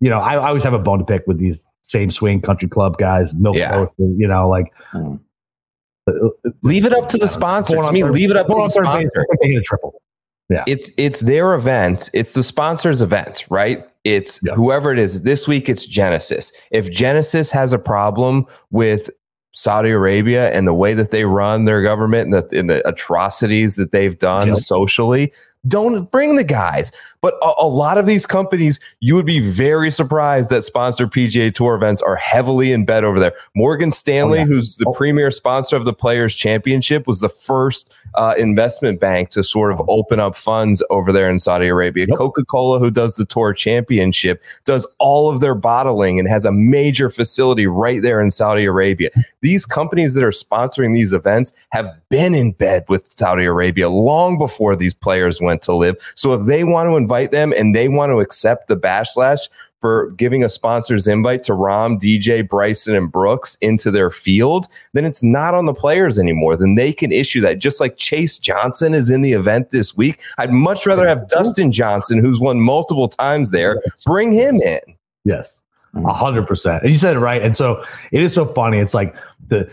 [0.00, 2.68] you know I, I always have a bone to pick with these same swing country
[2.68, 3.86] club guys, milk yeah.
[3.96, 4.72] you know, like.
[4.92, 5.20] Mm.
[6.62, 7.84] Leave it up to the sponsors.
[7.84, 9.26] I mean, leave it up to the sponsor.
[9.42, 10.00] They hit a triple.
[10.48, 10.62] Yeah.
[10.66, 12.10] It's it's their event.
[12.14, 13.84] It's the sponsor's event, right?
[14.06, 14.54] It's yeah.
[14.54, 15.22] whoever it is.
[15.22, 16.52] This week it's Genesis.
[16.70, 19.10] If Genesis has a problem with
[19.50, 23.74] Saudi Arabia and the way that they run their government and the, and the atrocities
[23.76, 24.56] that they've done yep.
[24.58, 25.32] socially,
[25.68, 26.92] don't bring the guys.
[27.20, 31.52] But a, a, lot of these companies, you would be very surprised that sponsor PGA
[31.54, 33.32] Tour events are heavily in bed over there.
[33.54, 34.46] Morgan Stanley, oh, yeah.
[34.46, 34.92] who's the oh.
[34.92, 39.80] premier sponsor of the Players Championship, was the first uh, investment bank to sort of
[39.88, 42.06] open up funds over there in Saudi Arabia.
[42.08, 42.16] Yep.
[42.16, 46.52] Coca Cola, who does the Tour Championship, does all of their bottling and has a
[46.52, 49.10] major facility right there in Saudi Arabia.
[49.40, 54.38] These companies that are sponsoring these events have been in bed with Saudi Arabia long
[54.38, 55.96] before these players went to LIV.
[56.14, 59.48] So if they want to invite them and they want to accept the backlash
[59.80, 65.04] for giving a sponsor's invite to Rahm, DJ, Bryson, and Brooks into their field, then
[65.04, 66.56] it's not on the players anymore.
[66.56, 67.58] Then they can issue that.
[67.58, 70.20] Just like Chase Johnson is in the event this week.
[70.38, 74.80] I'd much rather have Dustin Johnson, who's won multiple times there, bring him in.
[75.24, 75.60] Yes.
[75.94, 76.06] Mm-hmm.
[76.06, 76.82] A hundred percent.
[76.82, 77.42] And you said it right.
[77.42, 78.78] And so it is so funny.
[78.78, 79.14] It's like
[79.48, 79.70] the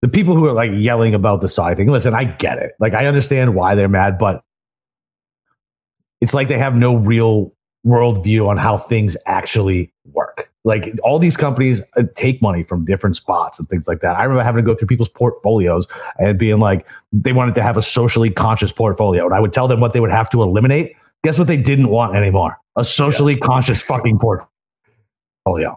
[0.00, 1.88] the people who are like yelling about the Saudi thing.
[1.88, 2.72] Listen, I get it.
[2.78, 4.42] Like I understand why they're mad, but
[6.20, 7.52] it's like they have no real
[7.86, 10.50] worldview on how things actually work.
[10.64, 14.16] Like all these companies uh, take money from different spots and things like that.
[14.16, 15.86] I remember having to go through people's portfolios
[16.18, 19.24] and being like, they wanted to have a socially conscious portfolio.
[19.24, 20.94] And I would tell them what they would have to eliminate.
[21.24, 22.58] Guess what they didn't want anymore?
[22.76, 23.40] A socially yeah.
[23.40, 24.48] conscious fucking portfolio.
[25.56, 25.76] Yeah.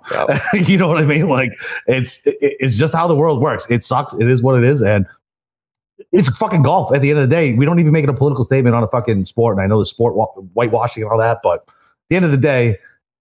[0.54, 1.30] you know what I mean?
[1.30, 1.54] Like
[1.88, 3.69] it's it's just how the world works.
[3.71, 4.13] It sucks.
[4.15, 4.82] It is what it is.
[4.82, 5.06] And
[6.11, 6.93] it's fucking golf.
[6.93, 8.83] At the end of the day, we don't even make it a political statement on
[8.83, 9.57] a fucking sport.
[9.57, 10.13] And I know the sport
[10.53, 11.73] whitewashing and all that, but at
[12.09, 12.77] the end of the day,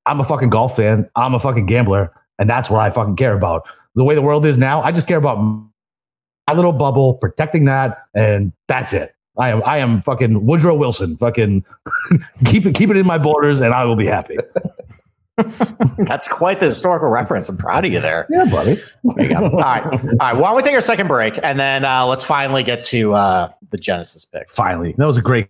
[0.07, 1.09] I'm a fucking golf fan.
[1.17, 3.69] I'm a fucking gambler, and that's what I fucking care about.
[3.95, 7.99] The way the world is now, I just care about my little bubble, protecting that,
[8.15, 9.15] and that's it.
[9.39, 11.17] I am I am fucking Woodrow Wilson.
[11.17, 11.65] Fucking
[12.47, 14.37] keep it keep it in my borders, and I will be happy.
[15.99, 17.49] That's quite the historical reference.
[17.49, 18.27] I'm proud of you there.
[18.31, 18.77] Yeah, buddy.
[19.05, 19.45] There you go.
[19.45, 19.85] All right.
[19.85, 20.33] All right.
[20.37, 23.51] Why don't we take our second break and then uh, let's finally get to uh,
[23.71, 24.51] the Genesis pick.
[24.51, 24.95] Finally.
[24.99, 25.49] That was a great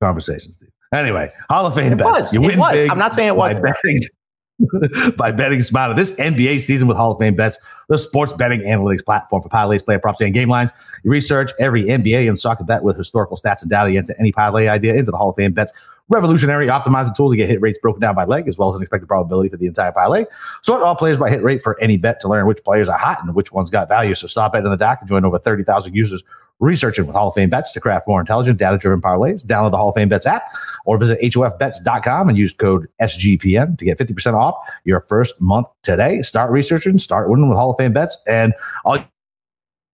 [0.00, 0.68] conversation, Steve.
[0.92, 2.06] Anyway, Hall of Fame it bets.
[2.06, 2.34] Was.
[2.34, 2.82] You it was.
[2.82, 3.56] Big I'm not saying it was.
[5.16, 5.94] by betting smarter.
[5.94, 9.84] This NBA season with Hall of Fame bets, the sports betting analytics platform for parlays,
[9.84, 10.70] player props, and game lines.
[11.02, 14.68] You research every NBA and soccer bet with historical stats and data into any parlay
[14.68, 15.72] idea into the Hall of Fame bets.
[16.08, 18.82] Revolutionary optimizing tool to get hit rates broken down by leg, as well as an
[18.82, 20.24] expected probability for the entire parlay.
[20.62, 23.24] Sort all players by hit rate for any bet to learn which players are hot
[23.24, 24.14] and which ones got value.
[24.14, 26.22] So stop betting the dock and join over 30,000 users
[26.64, 29.44] researching with Hall of Fame bets to craft more intelligent, data driven parlays.
[29.44, 30.44] Download the Hall of Fame bets app
[30.86, 36.22] or visit HOFbets.com and use code SGPN to get 50% off your first month today.
[36.22, 38.20] Start researching, start winning with Hall of Fame bets.
[38.26, 38.98] And all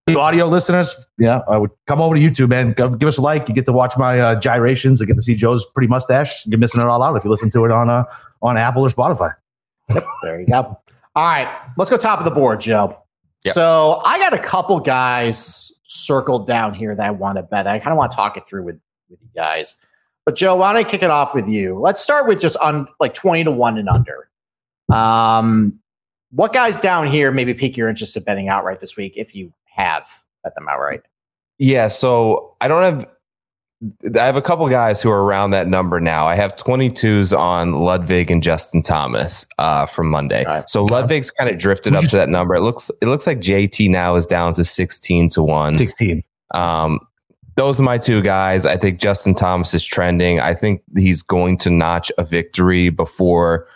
[0.06, 2.72] you audio listeners, yeah, I would come over to YouTube, man.
[2.72, 3.48] Give us a like.
[3.48, 5.00] You get to watch my uh, gyrations.
[5.00, 6.46] I get to see Joe's pretty mustache.
[6.46, 8.04] You're missing it all out if you listen to it on uh,
[8.42, 9.34] on Apple or Spotify.
[9.88, 10.78] Yep, there you go.
[11.14, 12.96] All right, let's go top of the board, Joe.
[13.44, 13.54] Yep.
[13.54, 17.66] So I got a couple guys circled down here that I want to bet.
[17.66, 19.76] I kind of want to talk it through with, with you guys.
[20.24, 21.78] But Joe, why don't I kick it off with you?
[21.80, 24.30] Let's start with just on like 20 to 1 and under.
[24.92, 25.80] Um,
[26.30, 29.52] what guys down here maybe pique your interest in betting outright this week if you
[29.64, 30.08] have
[30.44, 31.02] bet them outright?
[31.58, 33.08] Yeah, so I don't have
[34.14, 36.26] I have a couple guys who are around that number now.
[36.26, 40.44] I have 22s on Ludvig and Justin Thomas uh, from Monday.
[40.44, 40.68] Right.
[40.68, 42.54] So Ludvig's kind of drifted up to that number.
[42.54, 45.74] It looks it looks like JT now is down to 16 to 1.
[45.74, 46.22] 16.
[46.52, 47.00] Um,
[47.56, 48.66] those are my two guys.
[48.66, 50.40] I think Justin Thomas is trending.
[50.40, 53.66] I think he's going to notch a victory before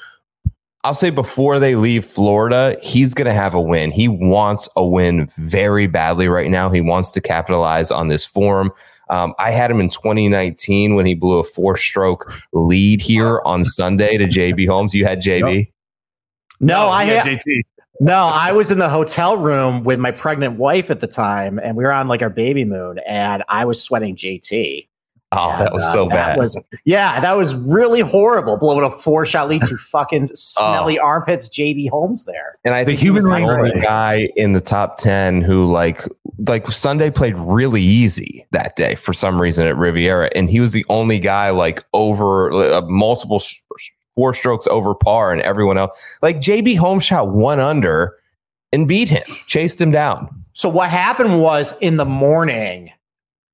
[0.84, 3.90] I'll say before they leave Florida, he's going to have a win.
[3.90, 6.68] He wants a win very badly right now.
[6.68, 8.70] He wants to capitalize on this form.
[9.10, 13.64] Um, I had him in 2019 when he blew a four stroke lead here on
[13.64, 14.94] Sunday to JB Holmes.
[14.94, 15.70] You had JB?
[16.60, 17.62] No, I had JT.
[18.00, 18.14] no.
[18.14, 21.84] I was in the hotel room with my pregnant wife at the time, and we
[21.84, 24.88] were on like our baby moon, and I was sweating JT.
[25.36, 26.38] Oh, And, that was uh, so that bad.
[26.38, 28.56] Was, yeah, that was really horrible.
[28.56, 32.58] Blowing a four shot lead to fucking smelly armpits, JB Holmes there.
[32.64, 35.66] and I The think he was the human only guy in the top 10 who
[35.66, 36.06] like
[36.46, 40.72] like Sunday played really easy that day for some reason at Riviera and he was
[40.72, 43.54] the only guy like over uh, multiple s-
[44.14, 48.16] four strokes over par and everyone else like JB Holmes shot one under
[48.72, 52.90] and beat him chased him down So what happened was in the morning,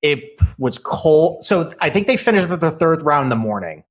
[0.01, 0.23] it
[0.57, 1.43] was cold.
[1.43, 3.83] So I think they finished with the third round in the morning.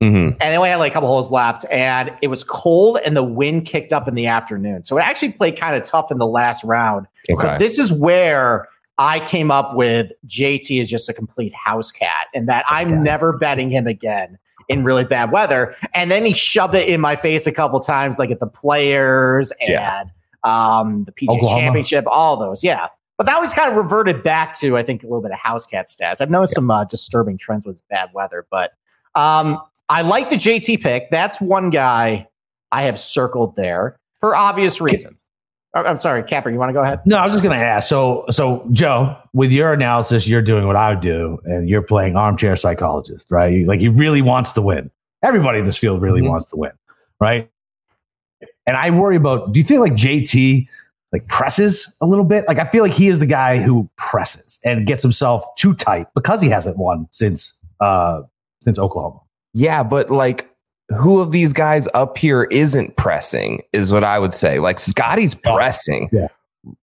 [0.00, 0.36] Mhm.
[0.40, 3.24] and they only had like a couple holes left and it was cold and the
[3.24, 6.26] wind kicked up in the afternoon so it actually played kind of tough in the
[6.28, 11.12] last round okay but this is where i came up with jt is just a
[11.12, 12.96] complete house cat and that i'm Okay.
[13.00, 17.16] never betting him again in really bad weather and then he shoved it in my
[17.16, 20.02] face a couple times like at the players and Yeah.
[20.44, 21.60] um the pga Oklahoma.
[21.60, 22.86] championship all those yeah
[23.18, 25.66] but that was kind of reverted back to i think a little bit of house
[25.66, 28.72] cat stats i've noticed some uh, disturbing trends with bad weather but
[29.14, 31.10] um I like the JT pick.
[31.10, 32.28] That's one guy
[32.72, 35.24] I have circled there for obvious reasons.
[35.72, 36.50] Oh, I'm sorry, Capper.
[36.50, 37.00] You want to go ahead?
[37.06, 37.88] No, I was just going to ask.
[37.88, 42.16] So, so Joe, with your analysis, you're doing what I would do, and you're playing
[42.16, 43.66] armchair psychologist, right?
[43.66, 44.90] Like he really wants to win.
[45.22, 46.28] Everybody in this field really Mhm.
[46.28, 46.72] wants to win,
[47.18, 47.50] right?
[48.66, 49.52] And I worry about.
[49.54, 50.68] Do you feel like JT
[51.12, 52.46] like presses a little bit?
[52.48, 56.06] Like I feel like he is the guy who presses and gets himself too tight
[56.14, 58.22] because he hasn't won since uh
[58.62, 59.20] since Oklahoma.
[59.54, 60.50] Yeah, but like
[60.98, 64.58] who of these guys up here isn't pressing is what I would say.
[64.58, 66.08] Like Scotty's Oh, pressing.
[66.12, 66.28] yeah.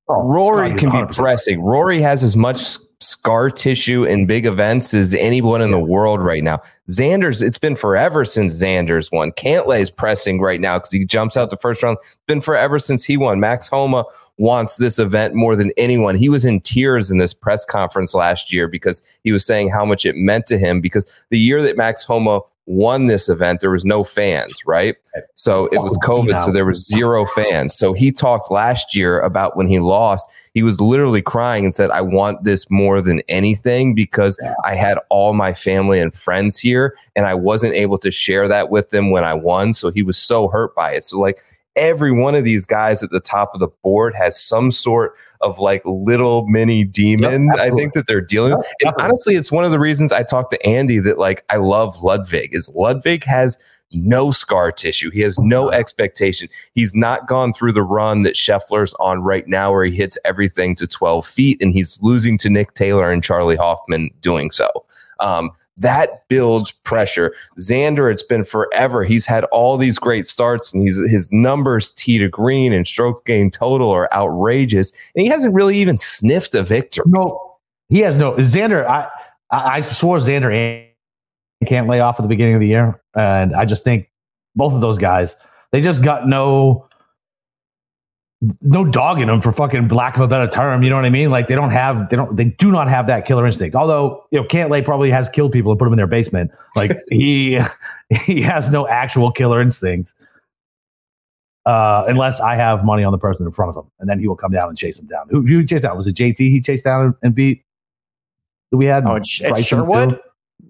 [0.07, 1.15] Oh, Rory Scotty's can be 100%.
[1.15, 1.61] pressing.
[1.61, 6.43] Rory has as much scar tissue in big events as anyone in the world right
[6.43, 6.61] now.
[6.89, 9.31] Xander's, it's been forever since Xander's won.
[9.33, 11.97] Cantlay's pressing right now because he jumps out the first round.
[12.01, 13.39] It's been forever since he won.
[13.39, 14.05] Max Homa
[14.37, 16.15] wants this event more than anyone.
[16.15, 19.85] He was in tears in this press conference last year because he was saying how
[19.85, 23.71] much it meant to him because the year that Max Homa won this event, there
[23.71, 24.95] was no fans, right?
[25.35, 27.75] So it was COVID, so there was zero fans.
[27.75, 31.91] So he talked last year about when he lost, he was literally crying and said,
[31.91, 36.97] I want this more than anything because I had all my family and friends here
[37.15, 39.73] and I wasn't able to share that with them when I won.
[39.73, 41.03] So he was so hurt by it.
[41.03, 41.39] So like
[41.75, 45.59] every one of these guys at the top of the board has some sort of
[45.59, 47.49] like little mini demon.
[47.57, 48.67] I think that they're dealing with.
[48.83, 52.01] And honestly, it's one of the reasons I talked to Andy that like I love
[52.01, 53.57] Ludvig is Ludvig has
[53.91, 55.09] no scar tissue.
[55.09, 56.49] He has no expectation.
[56.73, 60.75] He's not gone through the run that Scheffler's on right now, where he hits everything
[60.75, 64.69] to 12 feet and he's losing to Nick Taylor and Charley Hoffman doing so.
[65.19, 67.33] Um, that builds pressure.
[67.59, 69.03] Xander, it's been forever.
[69.03, 73.21] He's had all these great starts and he's his numbers tee to green and strokes
[73.21, 74.91] gained total are outrageous.
[75.15, 77.05] And he hasn't really even sniffed a victory.
[77.07, 77.57] No,
[77.89, 78.87] he has no Xander.
[78.87, 79.09] I
[79.51, 80.87] I, I swore Xander
[81.65, 84.09] Cantlay off at the beginning of the year, and I just think
[84.55, 85.35] both of those guys
[85.71, 86.87] they just got no
[88.61, 90.83] no dog in them for fucking lack of a better term.
[90.83, 91.31] You know what I mean?
[91.31, 93.75] Like they don't have they don't they do not have that killer instinct.
[93.75, 96.51] Although you know Cantlay probably has killed people and put them in their basement.
[96.75, 97.59] Like he
[98.09, 100.13] he has no actual killer instinct.
[101.65, 104.27] Uh, unless I have money on the person in front of him, and then he
[104.27, 105.27] will come down and chase him down.
[105.31, 105.95] Who, who chased down?
[105.95, 106.37] Was it JT?
[106.37, 107.63] He chased down and, beat.
[108.69, 109.03] That we had.
[109.03, 110.09] Oh, at Bryson, Sherwood?
[110.11, 110.19] too?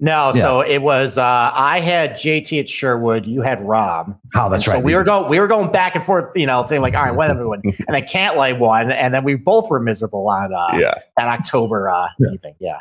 [0.02, 1.18] No, so it was.
[1.18, 3.26] Uh, I had JT at Sherwood.
[3.26, 4.18] You had Rahm.
[4.36, 4.80] Oh, that's And right.
[4.80, 5.30] So we were going.
[5.30, 6.30] We were going back and forth.
[6.36, 9.36] You know, saying like, all right, what everyone, and then Cantlay won, and then we
[9.36, 10.96] both were miserable on uh, Yeah.
[11.16, 12.32] that October uh, Yeah.
[12.34, 12.56] evening.
[12.60, 12.80] Yeah,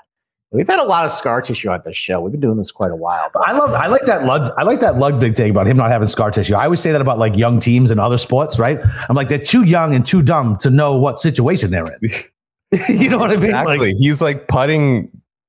[0.51, 2.21] we've had a lot of scar tissue on this show.
[2.21, 3.31] We've been doing this quite a while.
[3.33, 3.71] But I love.
[3.75, 4.25] I like that.
[4.25, 6.57] Lud, I like that Ludvig thing about him not having scar tissue.
[6.57, 8.81] I always say that about like young teams and other sports, right?
[9.09, 12.11] I'm like they're too young and too dumb to know what situation they're in.
[12.89, 13.45] you know what I mean?
[13.51, 13.79] Exactly.
[13.79, 15.09] Like, He's like putting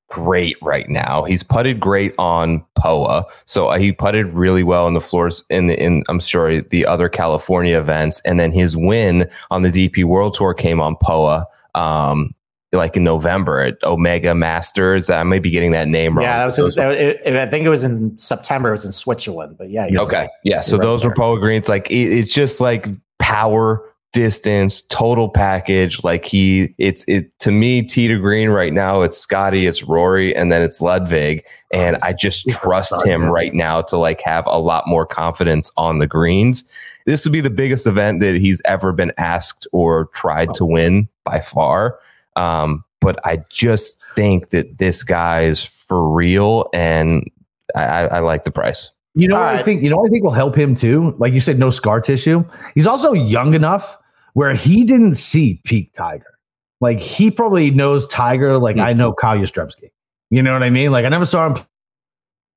[0.09, 1.23] great right now.
[1.23, 3.25] He's putted great on POA.
[3.45, 6.85] So uh, he putted really well in the floors in the, in I'm sorry, the
[6.85, 8.21] other California events.
[8.25, 11.45] And then his win on the DP World Tour came on POA.
[11.73, 12.33] Um,
[12.71, 15.09] like in November at Omega Masters.
[15.09, 16.23] I may be getting that name wrong.
[16.25, 16.57] yeah, that was.
[16.57, 18.69] Those- that it- I think it was in September.
[18.69, 19.55] It was in Switzerland.
[19.57, 20.17] But yeah, Okay.
[20.17, 20.29] right.
[20.43, 20.59] Yeah.
[20.59, 21.69] So You're right those were Poa Greens.
[21.69, 22.87] Like it, it's just like
[23.19, 23.81] power,
[24.15, 26.01] distance, total package.
[26.03, 29.01] Like he, it's it to me, tee to green right now.
[29.01, 31.45] It's Scotty, it's Rory, and then it's Ludvig.
[31.73, 35.99] And I just trust him right now to like have a lot more confidence on
[35.99, 36.63] the greens.
[37.05, 41.09] This would be the biggest event that he's ever been asked or tried to win
[41.25, 41.99] by far.
[42.37, 47.29] Um, but I just think that this guy is for real, and
[47.75, 48.91] I, I like the price.
[49.13, 51.13] You know, I think you know, I think will help him too.
[51.19, 52.45] Like you said, no scar tissue.
[52.73, 53.97] He's also young enough
[54.35, 56.37] where he didn't see peak Tiger.
[56.81, 58.85] Like he probably knows Tiger like mm-hmm.
[58.85, 59.89] I know Carl Yastrzemski.
[60.29, 60.91] You know what I mean?
[60.91, 61.65] Like I never saw him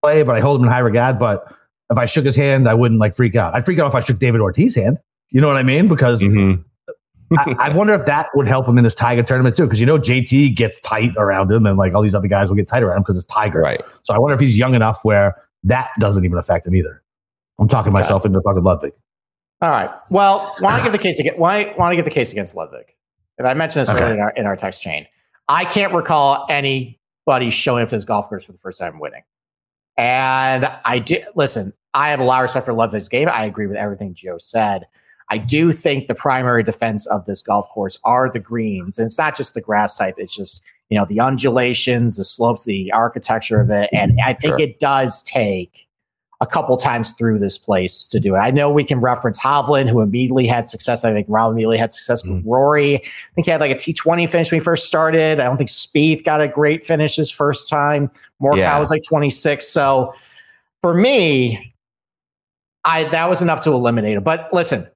[0.03, 1.19] play, but I hold him in high regard.
[1.19, 1.53] But
[1.91, 3.55] if I shook his hand, I wouldn't like freak out.
[3.55, 4.99] I'd freak out if I shook David Ortiz's hand.
[5.31, 5.87] You know what I mean?
[5.87, 6.63] Because mm-hmm.
[7.39, 9.65] I, I, wonder if that would help him in this Tiger tournament too.
[9.65, 12.57] Because you know JT gets tight around him, and like all these other guys will
[12.57, 13.61] get tight around him because it's Tiger.
[13.61, 13.83] Right.
[14.03, 17.03] So I wonder if he's young enough where that doesn't even affect him either.
[17.61, 18.93] I'm talking myself into fucking Ludvig.
[19.61, 19.91] All right.
[20.11, 22.95] Well, want to give the case against why want to get the case against Ludvig?
[23.39, 24.03] And I mentioned this okay.
[24.03, 25.07] earlier in our, in our text chain.
[25.49, 29.23] I can't recall anybody showing up to this golf course for the first time winning.
[29.97, 31.73] And I did listen.
[31.95, 33.29] I have a lot of respect for Ludvig's game.
[33.29, 34.87] I agree with everything Joe said.
[35.31, 39.19] I do think the primary defense of this golf course are the greens, and it's
[39.19, 40.15] not just the grass type.
[40.19, 44.53] It's just you know the undulations, the slopes, the architecture of it, and I think
[44.53, 44.61] sure.
[44.61, 45.88] it does take
[46.41, 48.39] a couple times through this place to do it.
[48.39, 51.05] I know we can reference Hovland, who immediately had success.
[51.05, 52.49] I think Rahm immediately had success with mm-hmm.
[52.49, 52.97] Rory.
[52.97, 55.41] I think he had like a T20 finish when he first started.
[55.41, 58.09] I don't think Spieth got a great finish his first time.
[58.41, 58.79] Morikawa yeah.
[58.79, 59.67] was like 26.
[59.67, 60.15] So
[60.81, 61.75] for me,
[62.85, 64.23] I that was enough to eliminate him.
[64.23, 64.87] But listen,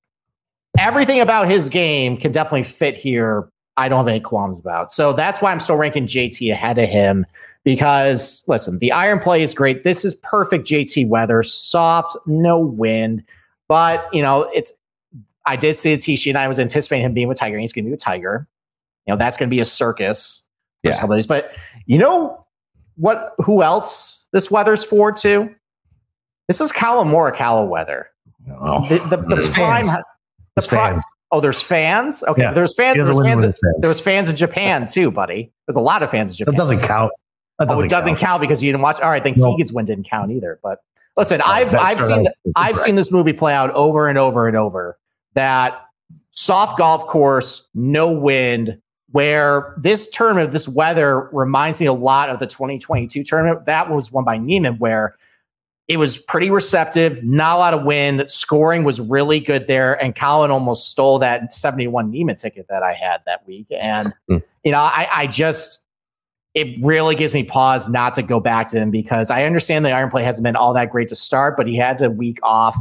[0.79, 3.49] everything about his game can definitely fit here.
[3.77, 4.93] I don't have any qualms about.
[4.93, 7.27] So that's why I'm still ranking JT ahead of him
[7.65, 9.85] because listen, the iron play is great.
[9.85, 13.23] This is perfect JT weather, soft, no wind.
[13.69, 14.73] But you know, it's
[15.47, 17.59] I did see the tee sheet and I was anticipating him being with Tiger.
[17.59, 18.47] He's gonna be with Tiger.
[19.07, 20.47] You know, that's gonna be a circus.
[20.83, 20.99] Yeah.
[20.99, 21.27] Couple Days.
[21.27, 21.55] But
[21.87, 22.45] you know
[22.97, 25.55] what who else this weather's for too?
[26.49, 28.09] This is Collin Morikawa weather.
[28.51, 29.87] Oh, the, the, the prime
[30.57, 31.05] the prime, fans.
[31.31, 32.23] Oh, there's fans.
[32.25, 32.53] Okay, yeah.
[32.53, 32.97] there's fans.
[32.97, 33.59] There's fans, fans.
[33.79, 35.51] There's fans in Japan too, buddy.
[35.67, 36.55] There's a lot of fans in Japan.
[36.55, 37.13] That doesn't count.
[37.71, 38.21] Oh, it doesn't count.
[38.21, 38.41] count.
[38.41, 39.01] because you didn't watch.
[39.01, 39.53] All right, then no.
[39.53, 40.59] Keegan's win didn't count either.
[40.63, 40.83] But
[41.17, 44.99] listen, I've I've seen I've seen this movie play out over and over and over.
[45.35, 45.81] That
[46.33, 48.79] soft golf course, no wind,
[49.13, 53.67] where this tournament, this weather reminds me a lot of the 2022 tournament.
[53.67, 55.17] That was won by Niemann, where
[55.89, 58.25] it was pretty receptive, not a lot of wind.
[58.29, 60.03] Scoring was really good there.
[60.03, 63.67] And Collin almost stole that 71 Niemann ticket that I had that week.
[63.71, 64.43] And, mm.
[64.65, 65.82] you know, I, I just,
[66.55, 69.93] it really gives me pause not to go back to him because I understand the
[69.93, 72.77] iron play hasn't been all that great to start, but he had a week off.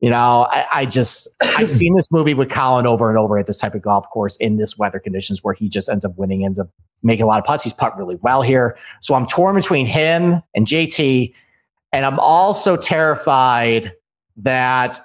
[0.00, 3.46] You know, I, I just I've seen this movie with Collin over and over at
[3.46, 6.44] this type of golf course in this weather conditions where he just ends up winning,
[6.44, 6.68] ends up
[7.02, 7.64] making a lot of putts.
[7.64, 8.78] He's putt really well here.
[9.00, 11.34] So I'm torn between him and JT.
[11.92, 13.92] And I'm also terrified
[14.36, 15.00] that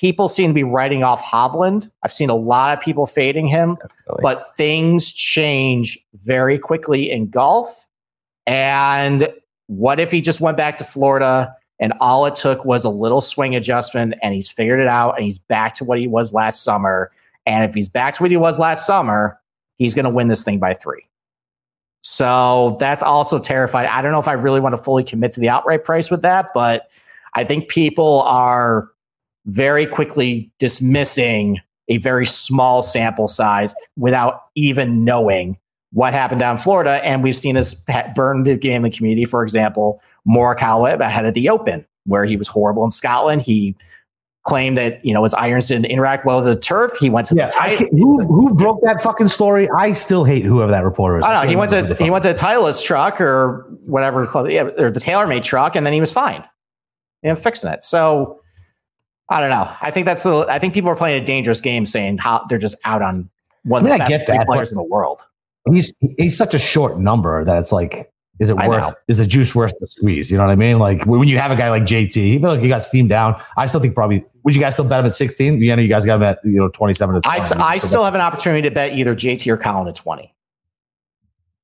[0.00, 1.90] people seem to be writing off Hovland.
[2.02, 4.22] I've seen a lot of people fading him, Definitely.
[4.22, 7.86] but things change very quickly in golf.
[8.46, 9.28] And
[9.66, 13.20] what if he just went back to Florida and all it took was a little
[13.20, 16.64] swing adjustment and he's figured it out and he's back to what he was last
[16.64, 17.10] summer?
[17.44, 19.38] And if he's back to what he was last summer,
[19.76, 21.06] he's going to win this thing by three.
[22.02, 23.88] So that's also terrifying.
[23.92, 26.22] I don't know if I really want to fully commit to the outright price with
[26.22, 26.88] that, but
[27.34, 28.88] I think people are
[29.46, 35.58] very quickly dismissing a very small sample size without even knowing
[35.92, 37.04] what happened down in Florida.
[37.04, 37.74] And we've seen this
[38.14, 39.24] burn the gambling community.
[39.24, 43.42] For example, Morikawa ahead of the Open, where he was horrible in Scotland.
[43.42, 43.74] He
[44.44, 46.96] claimed that you know his irons didn't interact well with the turf.
[46.98, 49.68] He went to yeah, the who, who broke that fucking story?
[49.76, 51.24] I still hate whoever that reporter is.
[51.24, 51.48] I know.
[51.48, 55.42] He went to he went to the Titleist truck or whatever, yeah, or the TaylorMade
[55.42, 56.44] truck, and then he was fine.
[57.22, 57.82] And fixing it.
[57.82, 58.40] So
[59.30, 59.72] I don't know.
[59.80, 62.58] I think that's a, I think people are playing a dangerous game, saying how they're
[62.58, 63.30] just out on
[63.62, 65.22] one I of the best that, players in the world.
[65.72, 68.94] He's he's such a short number that it's like, is it worth?
[69.06, 70.30] Is the juice worth the squeeze?
[70.30, 70.78] You know what I mean?
[70.78, 73.80] Like when you have a guy like JT, like he got steamed down, I still
[73.80, 74.24] think probably.
[74.42, 75.62] Would you guys still bet him at sixteen?
[75.62, 77.40] You know, you guys got him at you know twenty seven to 20.
[77.40, 80.34] I I still have an opportunity to bet either JT or Collin at twenty.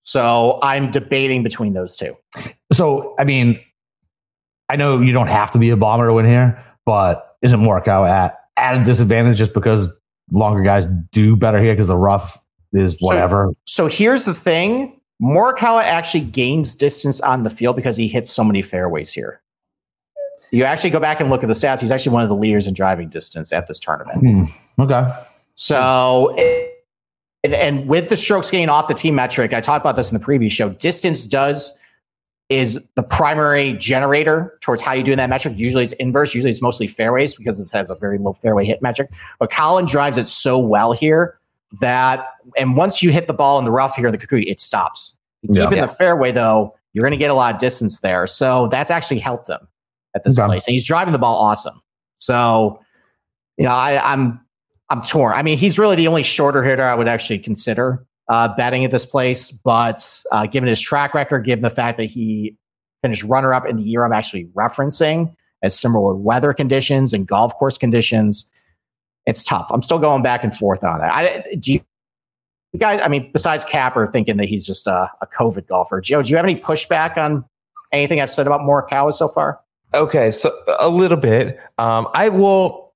[0.05, 2.17] So I'm debating between those two.
[2.73, 3.59] So I mean,
[4.69, 8.09] I know you don't have to be a bomber to win here, but isn't Morikawa
[8.09, 9.89] at at a disadvantage just because
[10.31, 12.43] longer guys do better here because the rough
[12.73, 13.53] is whatever.
[13.65, 18.31] So, so here's the thing: Morikawa actually gains distance on the field because he hits
[18.31, 19.41] so many fairways here.
[20.51, 21.81] You actually go back and look at the stats.
[21.81, 24.21] He's actually one of the leaders in driving distance at this tournament.
[24.21, 24.83] Hmm.
[24.83, 25.13] Okay.
[25.57, 26.35] So,
[27.43, 30.19] and, and with the strokes gain off the tee metric, I talked about this in
[30.19, 30.69] the previous show.
[30.69, 31.77] Distance does
[32.49, 35.55] is the primary generator towards how you do that metric.
[35.57, 36.35] Usually it's inverse.
[36.35, 39.11] Usually it's mostly fairways because this has a very low fairway hit metric.
[39.41, 41.39] But Collin drives it so well here
[41.81, 44.61] that, and once you hit the ball in the rough here in the Kikuyu, it
[44.61, 45.17] stops.
[45.43, 45.67] Yeah.
[45.67, 45.83] in Yeah.
[45.83, 48.27] the fairway though, you're going to get a lot of distance there.
[48.29, 49.67] So that's actually helped him
[50.15, 50.47] at this Okay.
[50.47, 51.81] place, and he's driving the ball awesome.
[52.15, 52.81] So,
[53.59, 54.41] you know, I, I'm
[54.89, 55.35] I'm torn.
[55.35, 58.91] I mean, he's really the only shorter hitter I would actually consider uh, betting at
[58.91, 59.51] this place.
[59.51, 62.57] But uh, given his track record, given the fact that he
[63.03, 67.55] finished runner up in the year I'm actually referencing as similar weather conditions and golf
[67.55, 68.51] course conditions,
[69.27, 69.69] it's tough.
[69.71, 71.07] I'm still going back and forth on it.
[71.07, 71.81] I, do you,
[72.73, 76.23] you guys, I mean, besides Capper thinking that he's just a, a COVID golfer, Joe,
[76.23, 77.45] do you have any pushback on
[77.93, 79.61] anything I've said about Morikawa so far?
[79.95, 81.59] Okay, so a little bit.
[81.79, 82.93] Um, I will.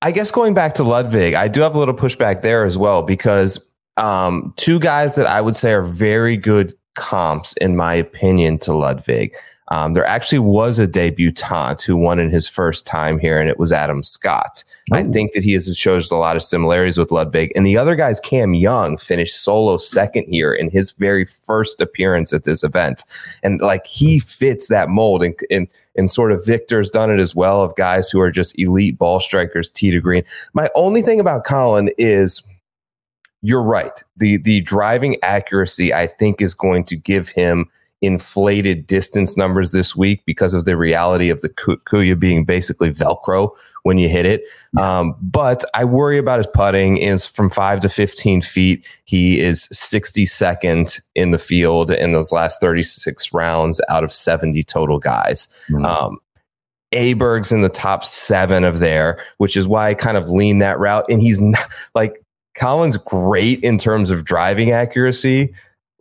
[0.00, 3.02] I guess going back to Ludvig, I do have a little pushback there as well
[3.02, 8.58] because um, two guys that I would say are very good comps, in my opinion,
[8.58, 9.34] to Ludvig.
[9.68, 13.58] Um, there actually was a debutant who won in his first time here, and it
[13.58, 14.62] was Adam Scott.
[14.92, 17.50] I think that he has shows a lot of similarities with Ludvig.
[17.56, 22.34] And the other guy's Cam Young finished solo second here in his very first appearance
[22.34, 23.04] at this event.
[23.42, 25.22] And like he fits that mold.
[25.22, 25.66] And, and,
[25.96, 29.18] and sort of Victor's done it as well of guys who are just elite ball
[29.18, 30.24] strikers, tee to green.
[30.52, 32.42] My only thing about Collin is
[33.44, 34.02] you're right.
[34.16, 37.68] The the driving accuracy, I think, is going to give him
[38.00, 43.54] inflated distance numbers this week because of the reality of the Kikuyu being basically Velcro
[43.82, 44.42] when you hit it.
[44.78, 46.96] Um, but I worry about his putting.
[46.96, 48.86] Is from five to fifteen feet.
[49.04, 54.98] He is 62nd in the field in those last 36 rounds out of 70 total
[54.98, 55.48] guys.
[55.70, 55.86] Mhm.
[55.86, 56.18] Um,
[56.92, 60.78] Aberg's in the top seven of there, which is why I kind of lean that
[60.78, 61.04] route.
[61.10, 62.23] And he's not like
[62.54, 65.52] Colin's great in terms of driving accuracy.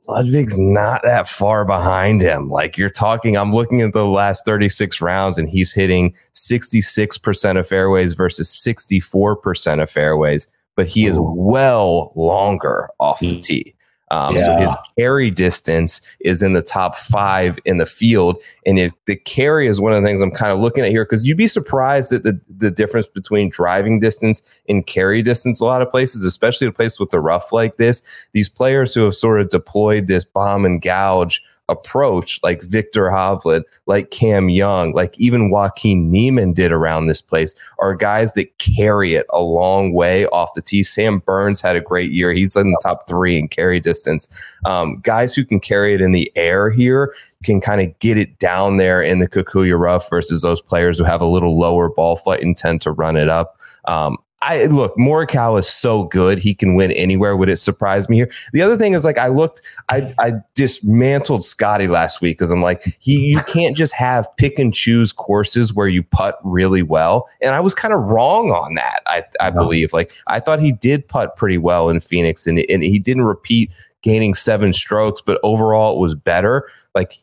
[0.07, 2.49] Ludvig's not that far behind him.
[2.49, 7.67] Like you're talking, I'm looking at the last 36 rounds and he's hitting 66% of
[7.67, 13.73] fairways versus 64% of fairways, but he is well longer off the tee.
[14.13, 18.37] Um, So his carry distance is in the top five in the field.
[18.65, 21.03] And if the carry is one of the things I'm kind of looking at here,
[21.03, 25.65] because you'd be surprised at the, the difference between driving distance and carry distance a
[25.65, 28.01] lot of places, especially a place with the rough like this.
[28.33, 33.63] These players who have sort of deployed this bomb and gouge approach, like Victor Hovland,
[33.85, 39.15] like Cam Young, like even Joaquin Niemann did around this place, are guys that carry
[39.15, 40.83] it a long way off the tee.
[40.83, 42.33] Sam Burns had a great year.
[42.33, 44.27] He's in the top three in carry distance.
[44.65, 48.39] Um, guys who can carry it in the air here can kind of get it
[48.39, 52.15] down there in the Kikuyu rough versus those players who have a little lower ball
[52.15, 53.57] flight and tend to run it up.
[53.85, 57.37] Um, I look, Morikawa is so good; he can win anywhere.
[57.37, 58.29] Would it surprise me here?
[58.51, 62.61] The other thing is, like, I looked, I I dismantled Scotty last week because I'm
[62.61, 67.27] like, he you can't just have pick and choose courses where you putt really well,
[67.41, 69.01] and I was kind of wrong on that.
[69.05, 69.61] I I No.
[69.61, 73.23] believe, like, I thought he did putt pretty well in Phoenix, and and he didn't
[73.23, 73.71] repeat
[74.01, 76.67] gaining seven strokes, but overall it was better.
[76.93, 77.17] Like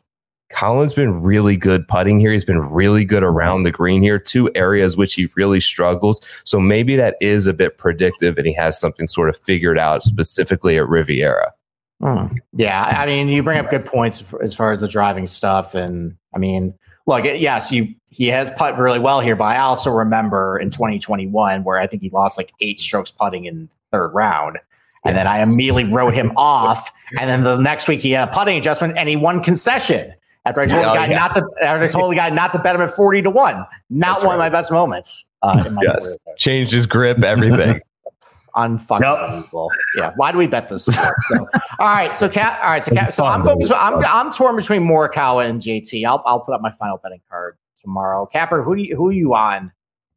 [0.53, 2.31] Collin's been really good putting here.
[2.31, 6.21] He's been really good around the green here, two areas which he really struggles.
[6.45, 10.03] So maybe that is a bit predictive and he has something sort of figured out
[10.03, 11.53] specifically at Riviera.
[12.01, 12.37] Hmm.
[12.53, 16.17] Yeah, I mean, you bring up good points as far as the driving stuff, and
[16.33, 16.73] I mean,
[17.05, 21.63] look, yes, you he has putt really well here, but I also remember in 2021
[21.63, 24.57] where I think he lost like eight strokes putting in third round,
[25.05, 28.31] and then I immediately wrote him off, and then the next week he had a
[28.31, 30.15] putting adjustment and he won concession
[30.45, 31.17] after I told Oh, the guy yeah.
[31.17, 33.65] not to after I told the guy not to bet him at 40 to one.
[33.89, 35.25] Not That's one of my best moments.
[35.43, 35.99] Uh, in my Yes.
[35.99, 36.17] career.
[36.37, 37.81] Changed his grip, everything.
[38.55, 39.29] unfucking Yep.
[39.31, 39.71] believable.
[39.93, 40.11] Yeah.
[40.15, 41.15] Why do we bet this sport?
[41.23, 41.37] So,
[41.79, 42.11] all right.
[42.11, 42.59] So cat.
[42.61, 42.83] All right.
[42.83, 43.13] So cat.
[43.13, 43.65] So I'm going.
[43.65, 46.05] So I'm I'm torn between Morikawa and JT.
[46.05, 48.25] I'll I'll put up my final betting card tomorrow.
[48.25, 49.71] Capper, who do you, who are you on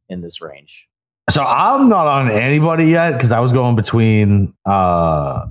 [0.09, 0.87] in this range?
[1.29, 5.47] So I'm not on anybody yet because I was going between uh,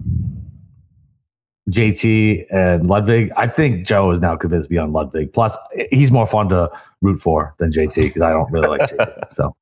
[1.71, 3.31] JT and Ludvig.
[3.37, 5.33] I think Joe is now convinced beyond Ludvig.
[5.33, 5.57] Plus,
[5.91, 9.33] he's more fun to root for than JT because I don't really like JT.
[9.33, 9.55] So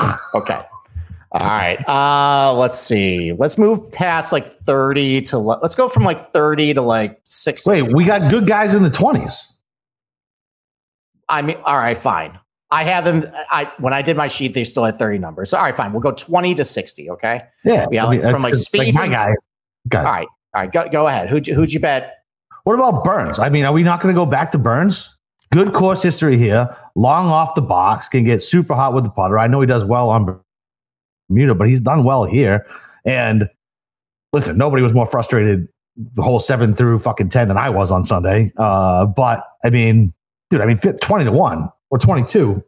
[0.34, 0.60] Okay.
[1.32, 1.88] All right.
[1.88, 3.32] Uh, let's see.
[3.32, 7.68] Let's move past like 30 to let's go from like 30 to like 60.
[7.70, 9.52] wait, we got good guys in the 20s.
[11.28, 12.38] I mean, all right, fine.
[12.70, 13.24] I have them.
[13.50, 15.50] I when I did my sheet, they still had 30 numbers.
[15.50, 15.92] So, all right, fine.
[15.92, 17.10] We'll go 20 to 60.
[17.10, 17.42] Okay.
[17.64, 19.34] Yeah, Yeah, I mean, like, from, like, just- my speed- guy.
[19.98, 20.28] All right.
[20.54, 20.72] All right.
[20.72, 21.28] Go, go ahead.
[21.28, 22.24] Who'd you, who'd you bet?
[22.64, 23.38] What about Burns?
[23.38, 25.16] I mean, are we not going to go back to Burns?
[25.52, 26.74] Good course history here.
[26.94, 29.38] Long off the box, can get super hot with the putter.
[29.38, 30.40] I know he does well on
[31.28, 32.66] Bermuda, but he's done well here.
[33.04, 33.48] And
[34.32, 38.04] listen, nobody was more frustrated the whole seven through fucking 10 than I was on
[38.04, 38.52] Sunday.
[38.56, 40.12] Uh, but I mean,
[40.50, 42.62] dude, I mean, 20 to 1 or 22.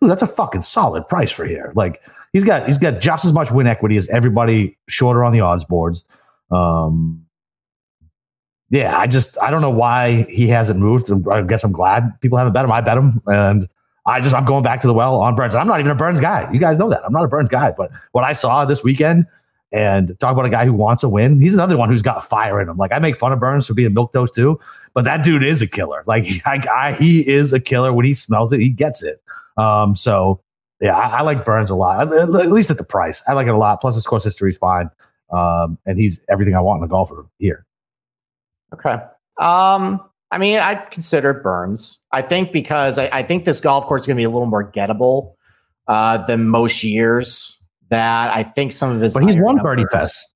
[0.00, 1.72] Dude, that's a fucking solid price for here.
[1.74, 2.02] Like
[2.32, 5.64] he's got he's got just as much win equity as everybody shorter on the odds
[5.64, 6.04] boards.
[6.50, 7.26] Um,
[8.70, 11.10] yeah, I just I don't know why he hasn't moved.
[11.30, 12.72] I guess I'm glad people haven't bet him.
[12.72, 13.68] I bet him, and
[14.06, 15.54] I just I'm going back to the well on Burns.
[15.54, 16.50] I'm not even a Burns guy.
[16.52, 17.72] You guys know that I'm not a Burns guy.
[17.76, 19.26] But what I saw this weekend,
[19.72, 21.40] and talk about a guy who wants a win.
[21.40, 22.76] He's another one who's got fire in him.
[22.76, 24.58] Like I make fun of Burns for being milk toast too,
[24.94, 26.02] but that dude is a killer.
[26.06, 27.92] Like I, I, he is a killer.
[27.92, 29.22] When he smells it, he gets it.
[29.56, 30.40] Um, so
[30.80, 32.12] yeah, I, I, like Burns a lot.
[32.12, 33.80] At, least at the price, I like it a lot.
[33.80, 34.90] Plus, his course history is fine,
[35.30, 37.66] um, and he's everything I want in a golfer here.
[38.72, 38.98] Okay.
[39.40, 40.00] Um,
[40.30, 42.00] I mean, I consider Burns.
[42.12, 44.46] I think because I, I think this golf course is going to be a little
[44.46, 45.34] more gettable
[45.88, 47.52] uh, than most years.
[47.88, 49.14] That I think some of his.
[49.14, 50.28] But he's won birdie fest.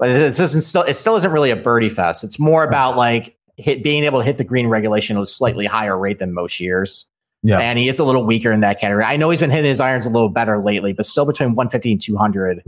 [0.00, 0.82] This isn't still.
[0.82, 2.24] It still isn't really a birdie fest.
[2.24, 5.64] It's more about like hit, being able to hit the green regulation at a slightly
[5.64, 7.06] higher rate than most years.
[7.44, 7.58] Yeah.
[7.58, 9.04] And he is a little weaker in that category.
[9.04, 11.92] I know he's been hitting his irons a little better lately, but still between 150
[11.92, 12.62] and 200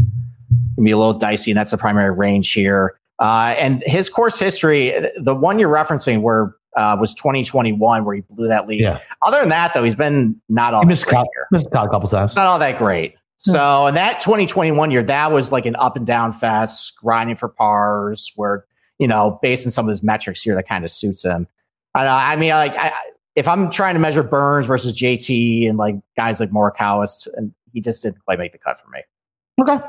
[0.74, 2.98] can be a little dicey, and that's the primary range here.
[3.18, 8.22] Uh, and his course history, the one you're referencing, where uh, was 2021, where he
[8.22, 8.80] blew that lead.
[8.80, 9.00] Yeah.
[9.22, 10.82] Other than that, though, he's been not all.
[10.82, 12.34] He missed, cut, missed cut a couple times.
[12.34, 13.16] Not all that great.
[13.36, 17.48] So in that 2021 year, that was like an up and down fest, grinding for
[17.48, 18.32] pars.
[18.36, 18.64] Where
[18.98, 21.46] you know, based on some of his metrics here, that kind of suits him.
[21.94, 22.92] I, I mean, like I,
[23.36, 27.80] if I'm trying to measure Burns versus JT and like guys like Morikawa, and he
[27.80, 29.00] just didn't quite make the cut for me.
[29.60, 29.84] Okay.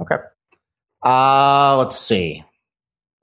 [0.00, 0.16] Okay.
[1.04, 2.44] Uh, let's see.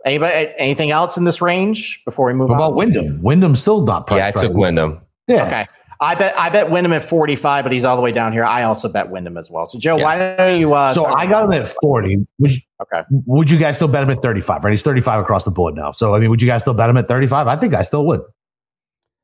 [0.06, 2.62] Anybody, anything else in this range before we move what on?
[2.62, 3.22] about Wyndham?
[3.22, 4.36] Wyndham's still not priced.
[4.36, 5.02] Yeah, I took Wyndham.
[5.28, 5.48] Yeah.
[5.48, 5.68] Okay.
[6.02, 8.44] I bet I bet Wyndham at 45, but he's all the way down here.
[8.44, 9.66] I also bet Wyndham as well.
[9.66, 10.04] So Joe, yeah.
[10.04, 12.28] why don't you uh, So I got him at 40.
[12.40, 13.04] Would you, okay.
[13.10, 14.66] Would you guys still bet him at 35?
[14.66, 14.72] Right?
[14.72, 15.92] He's 35 across the board now.
[15.92, 17.48] So I mean, would you guys still bet him at 35?
[17.48, 18.22] I think I still would.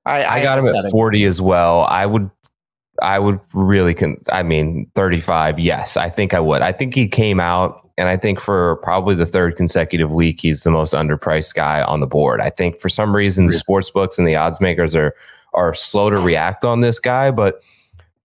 [0.06, 1.82] I, I, I got him at 40 as well.
[1.82, 2.32] I would
[3.02, 5.60] I would really con- I mean 35.
[5.60, 6.62] Yes, I think I would.
[6.62, 10.64] I think he came out and I think for probably the third consecutive week, he's
[10.64, 12.39] the most underpriced guy on the board.
[12.39, 15.14] I think for some reason the sports books and the odds makers are
[15.54, 17.62] are slow to react on this guy, but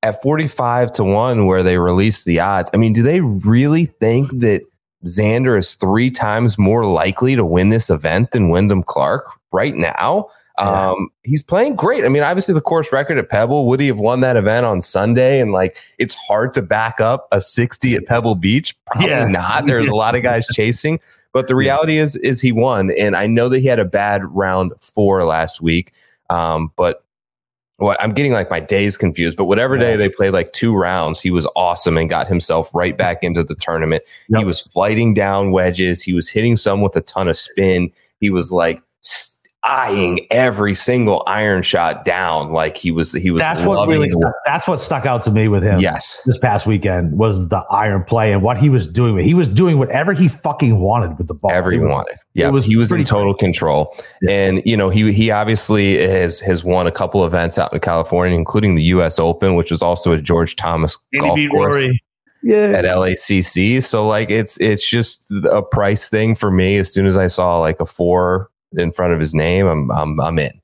[0.05, 4.31] at 45 to 1 where they release the odds, I mean, do they really think
[4.41, 4.62] that
[5.07, 10.29] Xander is three times more likely to win this event than Wyndham Clark right now?
[10.59, 10.91] Yeah.
[10.91, 12.05] Um, he's playing great.
[12.05, 14.81] I mean, obviously the course record at Pebble, would he have won that event on
[14.81, 15.41] Sunday?
[15.41, 18.77] And like, it's hard to back up a 60 at Pebble Beach.
[18.87, 19.25] Probably yeah.
[19.25, 19.67] not.
[19.67, 21.01] There's a lot of guys chasing,
[21.33, 22.93] but the reality is, is he won.
[22.93, 25.93] And I know that he had a bad round four last week.
[26.31, 27.05] Um, but
[27.79, 31.21] what I'm getting like my days confused, but whatever day they played like two rounds,
[31.21, 34.05] he was awesome and got himself right back into the tournament.
[34.29, 34.39] Yep.
[34.39, 36.01] He was flighting down wedges.
[36.01, 37.91] He was hitting some with a ton of spin.
[38.21, 38.81] He was like
[39.65, 44.35] eyeing every single iron shot down like he was he was that's what really stuck,
[44.45, 48.05] that's what stuck out to me with him yes this past weekend was the iron
[48.05, 51.35] play and what he was doing he was doing whatever he fucking wanted with the
[51.35, 53.47] ball ever he wanted yeah was he was in total crazy.
[53.47, 54.33] control yeah.
[54.33, 58.37] and you know he he obviously has has won a couple events out in california
[58.37, 62.01] including the us open which was also a george thomas golf course Rory.
[62.47, 62.75] Yeah.
[62.77, 63.83] at LACC.
[63.83, 66.77] So like it's it's just a price thing for me.
[66.77, 70.20] As soon as I saw like a four in front of his name, I'm I'm
[70.20, 70.61] I'm in.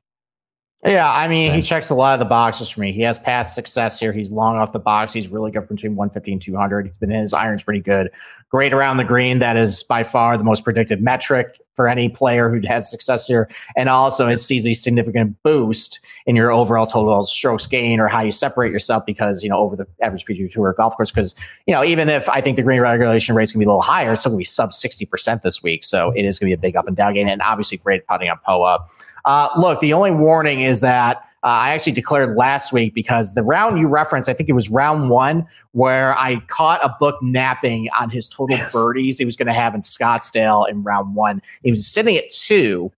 [0.85, 2.91] Yeah, I mean, he checks a lot of the boxes for me.
[2.91, 4.13] He has past success here.
[4.15, 5.13] He's long off the box.
[5.13, 6.87] He's really good between 150 and 200.
[6.87, 8.11] He's been his irons pretty good.
[8.51, 9.41] Great around the green.
[9.41, 13.49] That is by far the most predictive metric for any player who has success here.
[13.75, 18.21] And also, it sees a significant boost in your overall total strokes gain or how
[18.21, 21.11] you separate yourself because, you know, over the average PGA Tour golf course.
[21.11, 21.35] Because,
[21.67, 23.71] you know, even if I think the green regulation rate is going to be a
[23.71, 25.83] little higher, it's still going to be sub 60% this week.
[25.83, 27.31] So it is going to be a big up and down gain.
[27.31, 28.87] And obviously, great putting on POA.
[29.25, 33.43] Uh, look, the only warning is that uh, I actually declared last week because the
[33.43, 37.89] round you referenced, I think it was round one, where I caught a book napping
[37.99, 38.75] on his total yes.
[38.75, 41.41] birdies he was going to have in Scottsdale in round one.
[41.63, 42.93] He was sitting at two,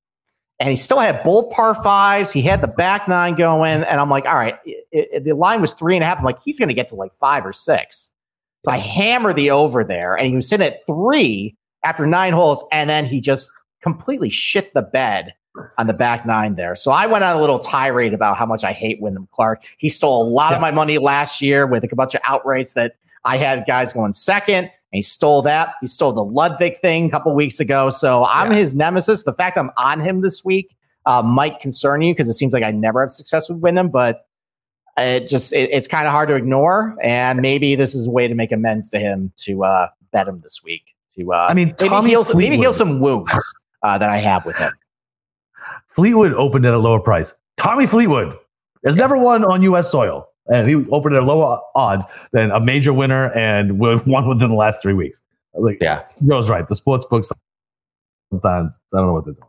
[0.58, 2.32] and he still had both par fives.
[2.32, 5.60] He had the back nine going, and I'm like, all right, it, it, the line
[5.60, 6.18] was three and a half.
[6.18, 8.10] I'm like, he's going to get to like five or six.
[8.64, 12.64] So I hammer the over there, and he was sitting at three after nine holes,
[12.72, 15.34] and then he just completely shit the bed
[15.78, 16.74] on the back nine there.
[16.74, 19.64] So I went on a little tirade about how much I hate Wyndham Clark.
[19.78, 20.56] He stole a lot yeah.
[20.56, 24.12] of my money last year with a bunch of outrights that I had guys going
[24.12, 24.64] second.
[24.64, 25.74] And he stole that.
[25.80, 27.90] He stole the Ludvig thing a couple weeks ago.
[27.90, 28.58] So I'm yeah.
[28.58, 29.24] his nemesis.
[29.24, 30.74] The fact I'm on him this week
[31.06, 34.26] uh, might concern you because it seems like I never have success with Wyndham, but
[34.98, 36.96] it just it, it's kind of hard to ignore.
[37.02, 40.40] And maybe this is a way to make amends to him to uh, bet him
[40.42, 40.82] this week.
[41.16, 44.56] To uh, I mean, maybe heal, maybe heal some wounds uh, that I have with
[44.56, 44.72] him.
[45.94, 47.34] Fleetwood opened at a lower price.
[47.56, 48.36] Tommy Fleetwood
[48.82, 49.90] There's never one on U.S.
[49.90, 54.48] soil, and he opened at a lower odds than a major winner and won within
[54.48, 55.22] the last three weeks.
[55.54, 56.04] Like, Yeah.
[56.26, 56.66] Joe's right.
[56.66, 57.30] The sports books
[58.30, 59.48] sometimes I don't know what they're doing.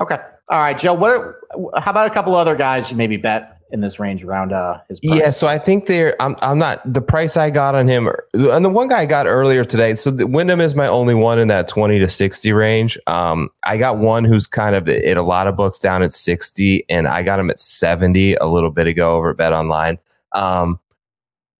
[0.00, 0.18] Okay.
[0.48, 0.94] All right, Joe.
[0.94, 1.10] What?
[1.10, 1.40] Are,
[1.78, 5.00] how about a couple other guys you maybe bet in this range around uh, his?
[5.00, 5.18] Price?
[5.18, 6.14] Yeah, so I think they're.
[6.20, 6.36] I'm.
[6.40, 9.64] I'm not the price I got on him, and the one guy I got earlier
[9.64, 9.94] today.
[9.94, 12.98] So the, Wyndham is my only one in that twenty to sixty range.
[13.06, 16.84] Um, I got one who's kind of at a lot of books down at sixty,
[16.88, 19.98] and I got him at seventy a little bit ago over at Bet Online.
[20.32, 20.78] Um,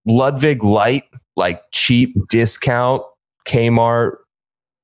[0.07, 1.05] Ludvig Light,
[1.37, 3.03] like cheap discount,
[3.47, 4.17] Kmart,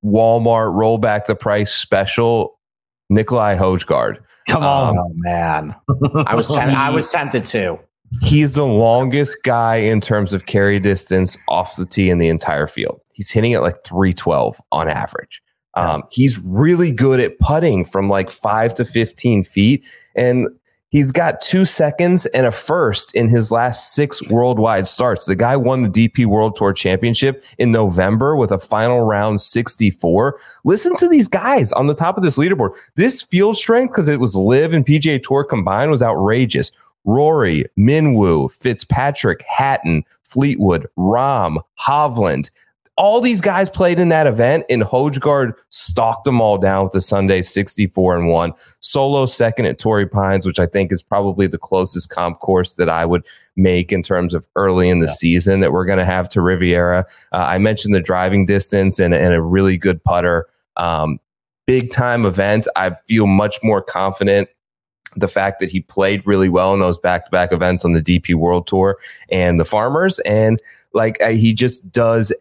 [0.04, 2.58] Walmart, roll back the price special.
[3.10, 4.18] Nikolai Hojgaard.
[4.48, 4.98] Come Um, on.
[4.98, 5.74] Oh man,
[6.26, 7.78] I was temp- I was tempted to.
[8.22, 12.66] He's the longest guy in terms of carry distance off the tee in the entire
[12.66, 13.00] field.
[13.12, 15.42] He's hitting it like 312 on average.
[15.74, 19.86] Um, he's really good at putting from like five to 15 feet.
[20.16, 20.48] And
[20.90, 25.26] he's got two seconds and a first in his last six worldwide starts.
[25.26, 30.38] The guy won the DP World Tour Championship in November with a final round 64.
[30.64, 32.74] Listen to these guys on the top of this leaderboard.
[32.94, 36.72] This field strength, because it was LIV and PGA Tour combined, was outrageous.
[37.04, 42.50] Rory, Minwoo, Fitzpatrick, Hatton, Fleetwood, Rahm, Hovland.
[42.98, 47.00] All these guys played in that event, and Hojgaard stalked them all down with the
[47.00, 48.52] Sunday 64 and 1.
[48.80, 52.88] Solo second at Torrey Pines, which I think is probably the closest comp course that
[52.88, 53.24] I would
[53.54, 55.12] make in terms of early in the Yeah.
[55.12, 57.06] season that we're going to have to Riviera.
[57.32, 60.46] Uh, I mentioned the driving distance and, and a really good putter.
[60.76, 61.20] Um,
[61.68, 62.66] big time event.
[62.74, 64.48] I feel much more confident
[65.16, 68.02] the fact that he played really well in those back to back events on the
[68.02, 68.98] DP World Tour
[69.30, 70.18] and the Farmers.
[70.20, 70.60] And
[70.92, 72.32] like he just does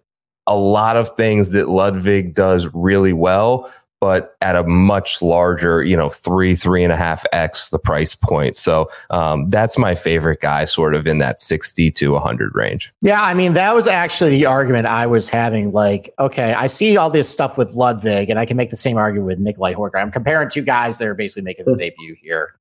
[0.48, 5.98] a lot of things that Ludvig does really well, but at a much larger, you
[5.98, 8.56] know, three, three and a half X the price point.
[8.56, 12.94] So um, that's my favorite guy, sort of in that 60 to 100 range.
[13.02, 15.72] Yeah, I mean that was actually the argument I was having.
[15.72, 18.98] Like, okay, I see all this stuff with Ludvig, and I can make the same
[18.98, 20.02] argument with Nikolai Hojgaard.
[20.02, 22.56] I'm comparing two guys that are basically making a debut here.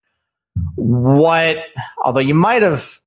[0.75, 1.59] What,
[2.03, 3.01] although you might have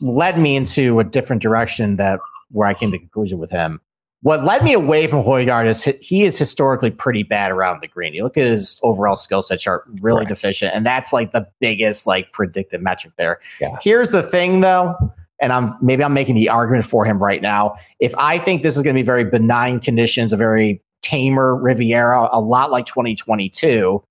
[0.00, 3.80] led me into a different direction that where I came to conclusion with him.
[4.24, 8.14] What led me away from Hojgaard is he is historically pretty bad around the green.
[8.14, 10.40] You look at his overall skill set chart, really Correct.
[10.40, 13.38] deficient, and that's like the biggest like predictive metric there.
[13.60, 13.76] Yeah.
[13.82, 14.96] Here's the thing, though,
[15.42, 17.76] and I'm maybe I'm making the argument for him right now.
[18.00, 22.30] If I think this is going to be very benign conditions, a very tamer Riviera,
[22.32, 24.02] a lot like 2022,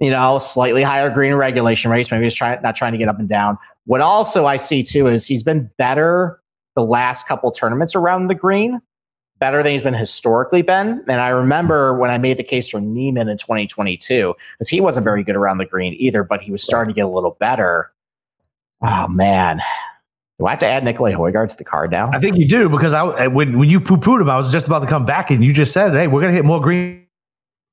[0.00, 2.10] you know, slightly higher green regulation rates.
[2.10, 3.58] Maybe he's trying not trying to get up and down.
[3.86, 6.40] What also I see too is he's been better
[6.74, 8.80] the last couple tournaments around the green,
[9.44, 11.04] better than he's been historically been.
[11.06, 15.04] And I remember when I made the case for Niemann in 2022, because he wasn't
[15.04, 17.92] very good around the green either, but he was starting to get a little better.
[18.80, 19.60] Oh man.
[20.38, 22.10] Do I have to add Nikolai Hojgaard to the card now?
[22.10, 24.66] I think you do because I when when you poo pooed him, I was just
[24.66, 27.04] about to come back and you just said, "Hey, we're going to hit more greens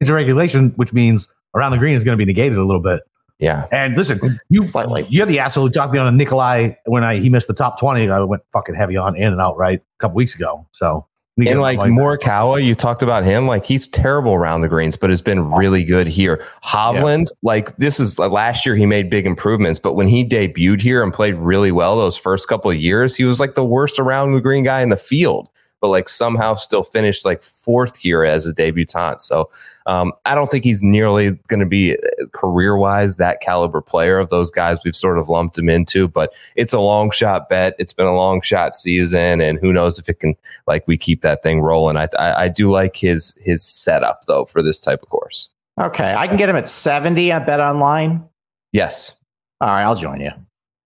[0.01, 3.01] in regulation," which means around the green is going to be negated a little bit.
[3.39, 3.67] Yeah.
[3.71, 5.07] And listen, you Slightly.
[5.09, 7.79] you're the asshole who talked me on a Nikolai when I he missed the top
[7.79, 8.09] twenty.
[8.09, 10.67] I went fucking heavy on in and out right a couple weeks ago.
[10.73, 11.10] So let me get
[11.49, 13.47] And like Morikawa, you talked about him.
[13.47, 16.43] Like he's terrible around the greens, but has been really good here.
[16.63, 20.81] Hovland, like this is like, last year he made big improvements, but when he debuted
[20.81, 23.99] here and played really well those first couple of years, he was like the worst
[23.99, 25.49] around the green guy in the field.
[25.81, 29.19] But like somehow still finished like fourth here as a debutant.
[29.19, 29.49] So
[29.87, 31.97] um, I don't think he's nearly going to be
[32.33, 36.07] career wise that caliber player of those guys we've sort of lumped him into.
[36.07, 37.75] But it's a long shot bet.
[37.79, 40.35] It's been a long shot season, and who knows if it can
[40.67, 41.97] like we keep that thing rolling.
[41.97, 45.49] I, I I do like his his setup though for this type of course.
[45.79, 46.13] Okay.
[46.13, 48.23] I can get him at 70 at Bet Online.
[48.71, 49.15] Yes.
[49.59, 50.31] All right, I'll join you.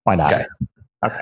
[0.03, 0.33] Why not?
[0.33, 0.45] Okay.
[1.05, 1.21] Okay.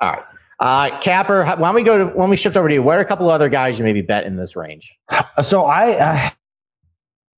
[0.00, 0.24] All right.
[0.60, 2.82] Uh, Capper, why don't we go to when we shift over to you?
[2.82, 4.96] What are a couple other guys you maybe bet in this range?
[5.42, 6.30] So I, uh,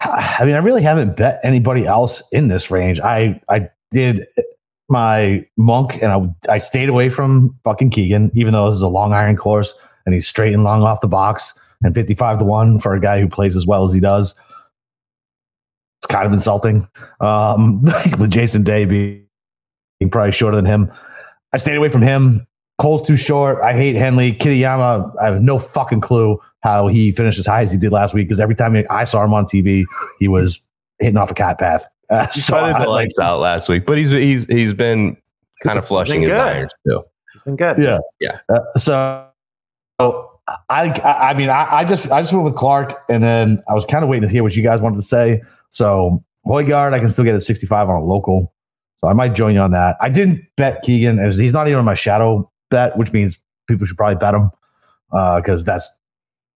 [0.01, 3.01] I mean, I really haven't bet anybody else in this range.
[3.01, 4.27] I I did
[4.89, 8.89] my monk, and I I stayed away from fucking Keegan, even though this is a
[8.89, 12.45] long iron course and he's straight and long off the box and fifty five to
[12.45, 14.35] one for a guy who plays as well as he does.
[15.99, 16.89] It's kind of insulting
[17.21, 17.83] um,
[18.19, 19.27] with Jason Day being
[20.11, 20.93] probably shorter than him.
[21.53, 22.47] I stayed away from him.
[22.79, 23.63] Cole's too short.
[23.63, 24.33] I hate Henley.
[24.35, 28.13] Kitayama, I have no fucking clue how he finished as high as he did last
[28.13, 29.85] week because every time I saw him on TV,
[30.19, 30.67] he was
[30.99, 31.87] hitting off a cat path.
[32.09, 34.73] Uh, He so putted I the like- lights out last week, but he's he's he's
[34.73, 35.17] been
[35.65, 36.39] kind of flushing his good.
[36.39, 37.03] irons too.
[37.35, 37.79] It's been good.
[37.79, 37.99] Yeah.
[38.21, 38.39] Yeah.
[38.49, 39.27] Uh, so,
[40.01, 40.31] so
[40.69, 43.75] I, I, I mean, I, I just, I just went with Clark, and then I
[43.75, 45.43] was kind of waiting to hear what you guys wanted to say.
[45.71, 48.55] So Hojgaard, I can still get at 65 on a local.
[48.99, 49.97] So I might join you on that.
[50.01, 53.39] I didn't bet Keegan as he's not even on my shadow bet, which means
[53.69, 54.51] people should probably bet him
[55.11, 55.91] because uh, that's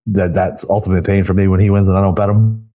[0.07, 2.69] that that's ultimate pain for me when he wins and I don't bet him.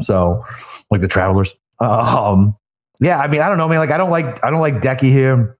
[0.00, 0.44] So
[0.90, 1.54] like the travelers.
[1.80, 2.56] Um,
[3.00, 3.78] yeah, I mean, I don't know, man.
[3.78, 5.58] Like I don't like I don't like Decky here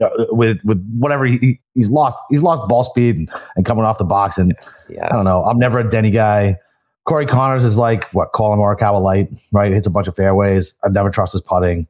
[0.00, 3.98] uh, with with whatever he, he's lost he's lost ball speed and, and coming off
[3.98, 4.54] the box and
[4.88, 5.06] yeah.
[5.06, 5.44] I don't know.
[5.44, 6.58] I'm never a Denny guy.
[7.06, 9.72] Corey Conners is like what Collin Morikawa light, right?
[9.72, 10.74] Hits a bunch of fairways.
[10.84, 11.86] I never trust his putting.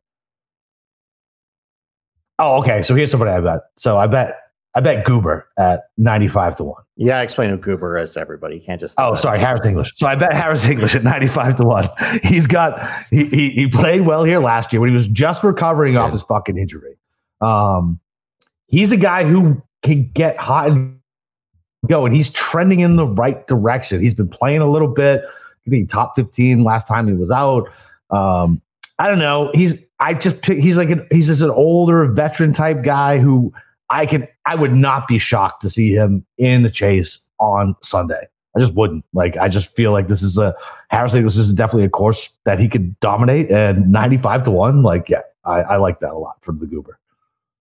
[2.39, 2.83] Oh, okay.
[2.83, 3.61] So here's somebody I bet.
[3.77, 4.39] So I bet
[4.75, 6.83] I bet Goober at 95 to 1.
[6.97, 8.57] Yeah, I explain who Goober is to everybody.
[8.57, 9.95] You can't just Oh, sorry, Harris English.
[9.97, 11.89] So I bet Harris English at 95 to 1.
[12.23, 15.95] He's got he, he, he played well here last year when he was just recovering
[15.95, 16.01] yeah.
[16.01, 16.99] off his fucking injury.
[17.41, 18.01] Um
[18.67, 21.01] he's a guy who can get hot and
[21.89, 24.03] go and he's trending in the right direction.
[24.03, 25.25] He's been playing a little bit.
[25.67, 27.71] I think top 15 last time he was out.
[28.11, 28.61] Um
[28.99, 29.51] I don't know.
[29.55, 33.53] He's I just pick, he's like an, he's just an older veteran type guy who
[33.91, 38.27] I can I would not be shocked to see him in the chase on Sunday.
[38.57, 39.05] I just wouldn't.
[39.13, 40.55] Like I just feel like this is a
[40.89, 41.23] Harrison.
[41.25, 43.51] This is definitely a course that he could dominate.
[43.51, 46.67] And ninety five to one, like yeah, I, I like that a lot from the
[46.67, 46.99] Goober.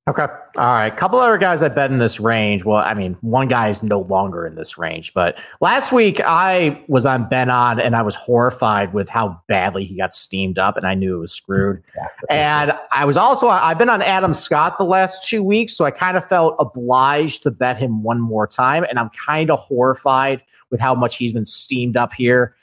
[0.07, 0.21] Okay.
[0.21, 0.93] All right.
[0.93, 2.63] A couple other guys I bet in this range.
[2.63, 6.79] Well, I mean, one guy is no longer in this range, but last week I
[6.87, 10.77] was on Ben An and I was horrified with how badly he got steamed up
[10.77, 11.81] and I knew it was screwed.
[11.95, 15.85] Yeah, and I was also, I've been on Adam Scott the last two weeks, so
[15.85, 18.85] I kind of felt obliged to bet him one more time.
[18.89, 22.55] And I'm kind of horrified with how much he's been steamed up here.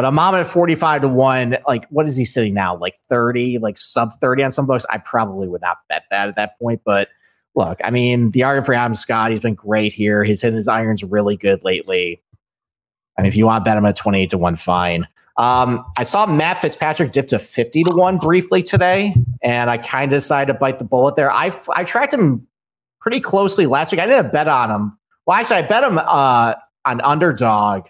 [0.00, 1.58] But I'm at 45 to 1.
[1.68, 2.74] Like, what is he sitting now?
[2.74, 4.86] Like 30, like sub 30 on some books?
[4.88, 6.80] I probably would not bet that at that point.
[6.86, 7.10] But
[7.54, 10.24] look, I mean, the argument for Adam Scott, he's been great here.
[10.24, 12.22] Hitting his irons really good lately.
[13.18, 15.06] And if you want to bet him at 28 to 1, fine.
[15.36, 20.10] Um, I saw Matt Fitzpatrick dip to 50 to 1 briefly today, and I kind
[20.10, 21.30] of decided to bite the bullet there.
[21.30, 22.46] I, I tracked him
[23.02, 24.00] pretty closely last week.
[24.00, 24.98] I didn't bet on him.
[25.26, 26.54] Well, actually, I bet him uh,
[26.86, 27.88] on underdog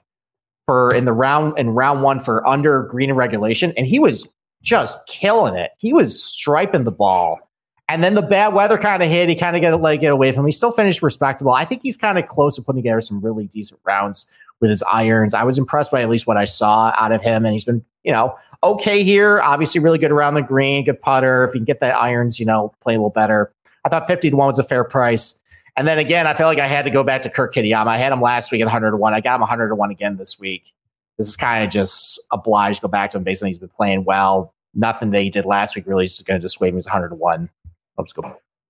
[0.71, 4.29] for in the round in round one for under green and regulation, and he was
[4.63, 5.73] just killing it.
[5.79, 7.41] He was striping the ball.
[7.89, 9.29] And then the bad weather kind of hit.
[9.29, 10.47] He kind of got let get away from him.
[10.47, 11.51] He still finished respectable.
[11.51, 14.85] I think he's kind of close to putting together some really decent rounds with his
[14.85, 15.35] irons.
[15.35, 17.45] I was impressed by at least what I saw out of him.
[17.45, 19.41] And he's been, you know, okay here.
[19.41, 21.43] Obviously, really good around the green, good putter.
[21.43, 23.53] If you can get the irons, you know, play a little better.
[23.85, 25.40] I thought 50 to 1 was a fair price.
[25.81, 27.87] And then again, I felt like I had to go back to Kurt Kitayama.
[27.87, 29.15] I had him last week at 100 to 1.
[29.15, 30.75] I got him 100 to 1 again this week.
[31.17, 33.71] This is kind of just obliged to go back to him based on he's been
[33.71, 34.53] playing well.
[34.75, 36.77] Nothing that he did last week really is going to dissuade me.
[36.77, 37.49] He's 100 to 1.
[37.97, 38.21] Let's go.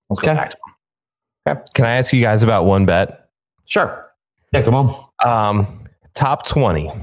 [0.09, 0.27] Let's okay.
[0.27, 1.57] go back to him.
[1.57, 1.71] Okay.
[1.73, 3.27] Can I ask you guys about one bet?
[3.67, 4.09] Sure.
[4.53, 4.95] Yeah, come on.
[5.25, 5.83] Um,
[6.13, 7.01] top 20 okay.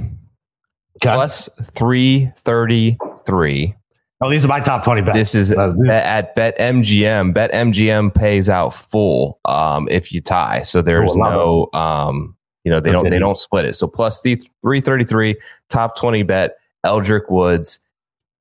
[1.02, 3.74] plus 333
[4.20, 5.16] Oh, these are my top 20 bets.
[5.16, 7.32] This is uh, at Bet MGM.
[7.32, 10.62] Bet MGM pays out full um, if you tie.
[10.62, 13.74] So there's oh, no, um, you know, they don't they don't split it.
[13.74, 15.36] So plus the 333
[15.68, 17.78] top 20 bet Eldrick Woods.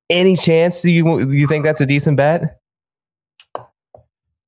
[0.09, 2.59] Any chance do you do you think that's a decent bet?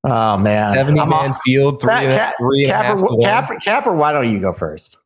[0.06, 1.42] Oh man, 70 I'm man off.
[1.44, 4.98] field, three, and, Cap, three and Capper, Capper, Capper, why don't you go first?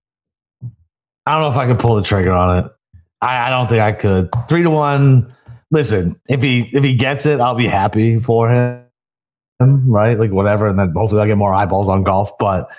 [1.26, 2.72] I don't know if I could pull the trigger on it.
[3.22, 4.30] I, I don't think I could.
[4.48, 5.34] Three to one
[5.74, 8.86] listen, if he if he gets it, I'll be happy for him,
[9.60, 10.18] right?
[10.18, 12.38] Like whatever, and then hopefully I'll get more eyeballs on golf.
[12.38, 12.70] But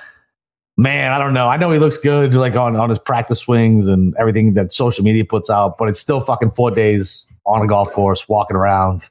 [0.79, 1.49] man, I don't know.
[1.49, 5.05] I know he looks good, like on on his practice swings and everything that social
[5.05, 9.11] media puts out, but it's still fucking four days on a golf course, walking around.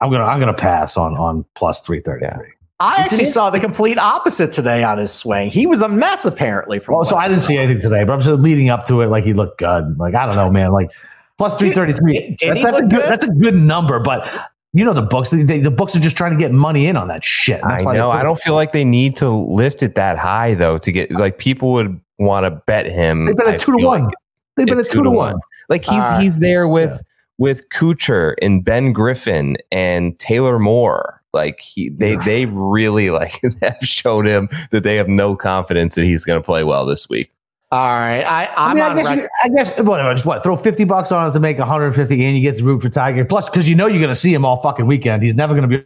[0.00, 2.52] I'm gonna I'm gonna pass on on plus three thirty three.
[2.80, 5.48] I actually saw the complete opposite today on his swing.
[5.48, 6.80] He was a mess apparently.
[6.80, 9.06] From well, so I didn't see anything today, but I'm just leading up to it.
[9.08, 9.96] Like he looked good.
[9.96, 10.72] Like I don't know, man.
[10.72, 10.90] Like
[11.38, 12.36] plus 333.
[12.40, 14.28] That's, that's a good, good, that's a good number, but
[14.72, 17.06] you know the books they, the books are just trying to get money in on
[17.08, 17.64] that shit.
[17.64, 18.10] I know.
[18.10, 21.38] I don't feel like they need to lift it that high though to get like
[21.38, 23.26] people would want to bet him.
[23.26, 24.04] They've been at two to one.
[24.04, 24.14] Like
[24.56, 25.34] They've been at two, two to one.
[25.34, 25.40] one.
[25.68, 26.98] Like he's uh, he's there with yeah.
[27.38, 31.22] with Kuchar and Ben Griffin and Taylor Moore.
[31.32, 36.04] Like he they they really like have showed him that they have no confidence that
[36.04, 37.32] he's going to play well this week.
[37.70, 40.12] All right, I, I'm I, mean, I guess, you, I guess whatever.
[40.12, 40.42] Just what?
[40.42, 43.24] Throw fifty bucks on it to make 150, and you get to root for Tiger.
[43.24, 45.22] Plus, because you know you're going to see him all fucking weekend.
[45.22, 45.84] He's never going to be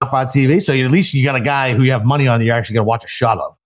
[0.00, 0.62] on TV.
[0.62, 2.74] So at least you got a guy who you have money on that you're actually
[2.74, 3.56] going to watch a shot of.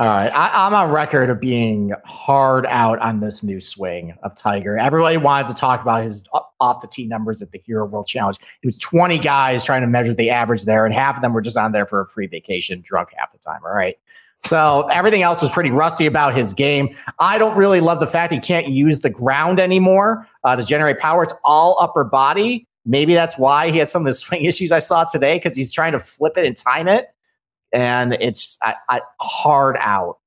[0.00, 4.32] All right, I, am on record of being hard out on this new swing of
[4.36, 4.78] Tiger.
[4.78, 6.22] Everybody wanted to talk about his
[6.60, 8.36] off the tee numbers at the Hero World Challenge.
[8.62, 11.40] It was 20 guys trying to measure the average there, and half of them were
[11.40, 13.58] just on there for a free vacation, drunk half the time.
[13.64, 13.98] All right.
[14.44, 16.96] So everything else was pretty rusty about his game.
[17.20, 20.98] I don't really love the fact he can't use the ground anymore uh, to generate
[20.98, 21.22] power.
[21.22, 22.66] It's all upper body.
[22.86, 25.72] maybe that's why he had some of the swing issues I saw today because he's
[25.72, 27.08] trying to flip it and time it,
[27.72, 30.18] and it's I, I, hard out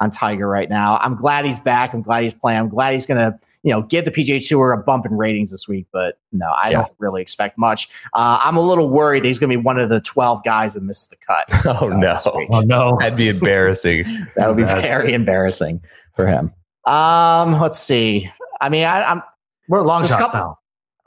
[0.00, 0.98] on Tiger right now.
[1.00, 1.94] I'm glad he's back.
[1.94, 2.58] I'm glad he's playing.
[2.58, 5.68] I'm glad he's gonna you know give the PGA Tour a bump in ratings this
[5.68, 5.86] week.
[5.92, 6.82] But no, I yeah.
[6.82, 7.88] don't really expect much.
[8.14, 10.82] Uh, I'm a little worried that he's gonna be one of the 12 guys that
[10.82, 11.48] missed the cut.
[11.80, 12.16] Oh no!
[12.26, 12.96] Oh no!
[12.98, 14.04] That'd be embarrassing.
[14.36, 15.80] that would be very embarrassing
[16.16, 16.52] for him.
[16.86, 18.30] Um, let's see.
[18.60, 19.22] I mean, I, am
[19.68, 20.58] we're long shots couple,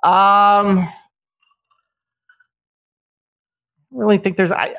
[0.03, 0.09] now.
[0.09, 0.93] Um, I
[3.91, 4.75] really think there's I.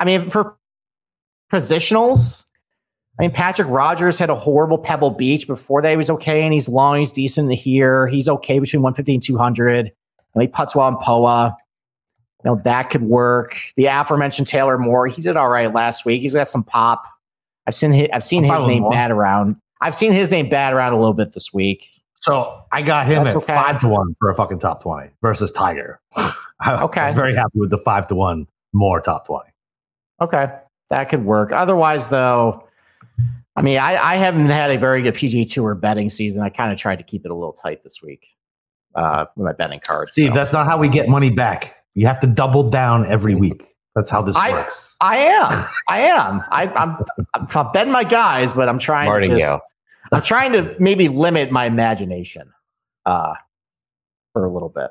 [0.00, 0.56] I mean, for
[1.52, 2.46] positionals,
[3.18, 5.90] I mean, Patrick Rodgers had a horrible Pebble Beach before that.
[5.90, 6.98] He was okay, and he's long.
[6.98, 8.06] He's decent here.
[8.06, 9.92] He's okay between 150 and 200.
[10.34, 11.56] And he puts well in POA.
[12.44, 13.56] You know, that could work.
[13.76, 16.22] The aforementioned Taylor Moore, he did all right last week.
[16.22, 17.04] He's got some pop.
[17.66, 19.56] I've seen his, I've seen his name bad around.
[19.80, 21.88] I've seen his name bad around a little bit this week.
[22.20, 23.54] So I got him That's at okay.
[23.54, 26.00] five to one for a fucking top 20 versus Tiger.
[26.16, 27.00] I, okay.
[27.00, 29.50] I was very happy with the five to one more top 20.
[30.20, 30.46] Okay.
[30.90, 31.52] That could work.
[31.52, 32.67] Otherwise, though,
[33.58, 36.42] I mean, I, I haven't had a very good PGA Tour betting season.
[36.42, 38.24] I kind of tried to keep it a little tight this week
[38.94, 40.12] uh, with my betting cards.
[40.12, 40.34] Steve, so.
[40.34, 41.74] that's not how we get money back.
[41.94, 43.74] You have to double down every week.
[43.96, 44.94] That's how this I, works.
[45.00, 45.64] I am.
[45.88, 46.44] I am.
[46.52, 47.04] I, I'm,
[47.34, 49.38] I'm, I'm betting my guys, but I'm trying Martingale.
[49.38, 49.62] to just,
[50.12, 52.52] I'm trying to maybe limit my imagination
[53.06, 53.34] uh,
[54.34, 54.90] for a little bit.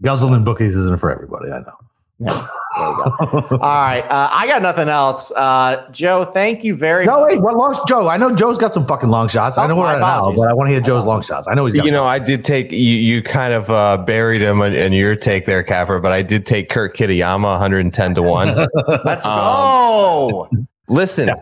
[0.00, 1.52] Guzzling bookies isn't for everybody.
[1.52, 1.76] I know.
[2.18, 2.46] Yeah,
[2.78, 3.56] there you go.
[3.56, 5.32] All right, uh, I got nothing else.
[5.32, 7.32] Uh, Joe, thank you very no, much.
[7.32, 7.84] No, wait, what long?
[7.86, 9.58] Joe, I know Joe's got some fucking long shots.
[9.58, 11.46] Oh, I know where now, but I want to hear Joe's long shots.
[11.46, 11.74] I know he's.
[11.74, 12.78] you know, I did take you.
[12.78, 16.46] You kind of uh, buried him in, in, your take there, Capper, but I did
[16.46, 18.48] take Kurt Kitayama, 110 to one.
[19.04, 20.50] Let's um, go.
[20.88, 21.34] Listen, yeah.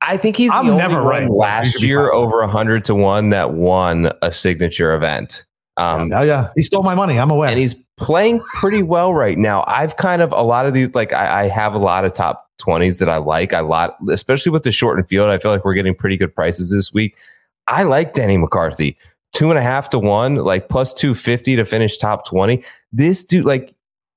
[0.00, 3.52] I think he's I'm the only never one last year over 100 to one that
[3.52, 5.44] won a signature event.
[5.76, 7.18] Um, oh yeah, he stole my money.
[7.18, 9.64] I'm aware, and he's playing pretty well right now.
[9.66, 12.50] I've kind of a lot of these, like I, I have a lot of top
[12.58, 13.52] twenties that I like.
[13.52, 15.28] a lot, especially with the shortened field.
[15.30, 17.16] I feel like we're getting pretty good prices this week.
[17.68, 18.96] I like Denny McCarthy,
[19.32, 22.62] two and a half to one, like plus two fifty to finish top twenty.
[22.92, 23.74] This dude, like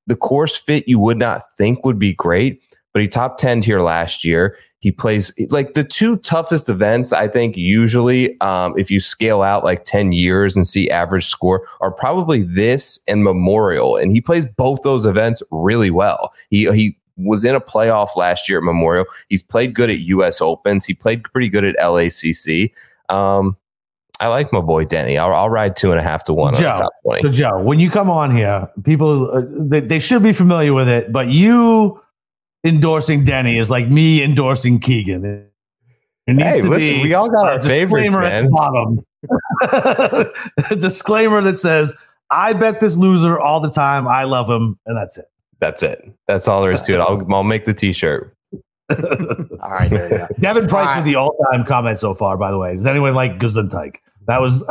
[0.08, 2.62] the course fit, you would not think would be great,
[2.94, 4.58] but he top 10 here last year.
[4.86, 9.64] He plays like the two toughest events, I think, usually, um, if you scale out
[9.64, 13.98] like 10 years and see average score, are probably this and Memorial.
[13.98, 16.32] And he plays both those events really well.
[16.52, 19.06] He, he, was in a playoff last year at Memorial.
[19.30, 20.86] He's played good at US Opens.
[20.86, 22.72] He played pretty good at LACC.
[23.10, 23.58] Um,
[24.20, 25.18] I like my boy Denny.
[25.18, 27.22] I'll, I'll ride two and a half to one Joe, on top 20.
[27.24, 30.90] So, Joe, when you come on here, people, uh, they, they should be familiar with
[30.90, 32.00] it, but you
[32.66, 35.24] endorsing Denny is like me endorsing Keegan.
[36.28, 38.50] It needs hey, to listen, be we all got our favorites, man.
[38.50, 39.06] bottom.
[40.72, 41.94] a disclaimer that says,
[42.32, 44.08] I bet this loser all the time.
[44.08, 44.80] I love him.
[44.88, 45.30] And that's it.
[45.60, 46.12] That's it.
[46.28, 47.00] That's all there is to it.
[47.00, 48.36] I'll, I'll make the t shirt.
[48.92, 49.90] all right.
[49.90, 50.28] There you go.
[50.40, 50.98] Devin Price right.
[50.98, 52.76] with the all time comment so far, by the way.
[52.76, 53.96] Does anyone like Gesundheit?
[54.28, 54.64] That was.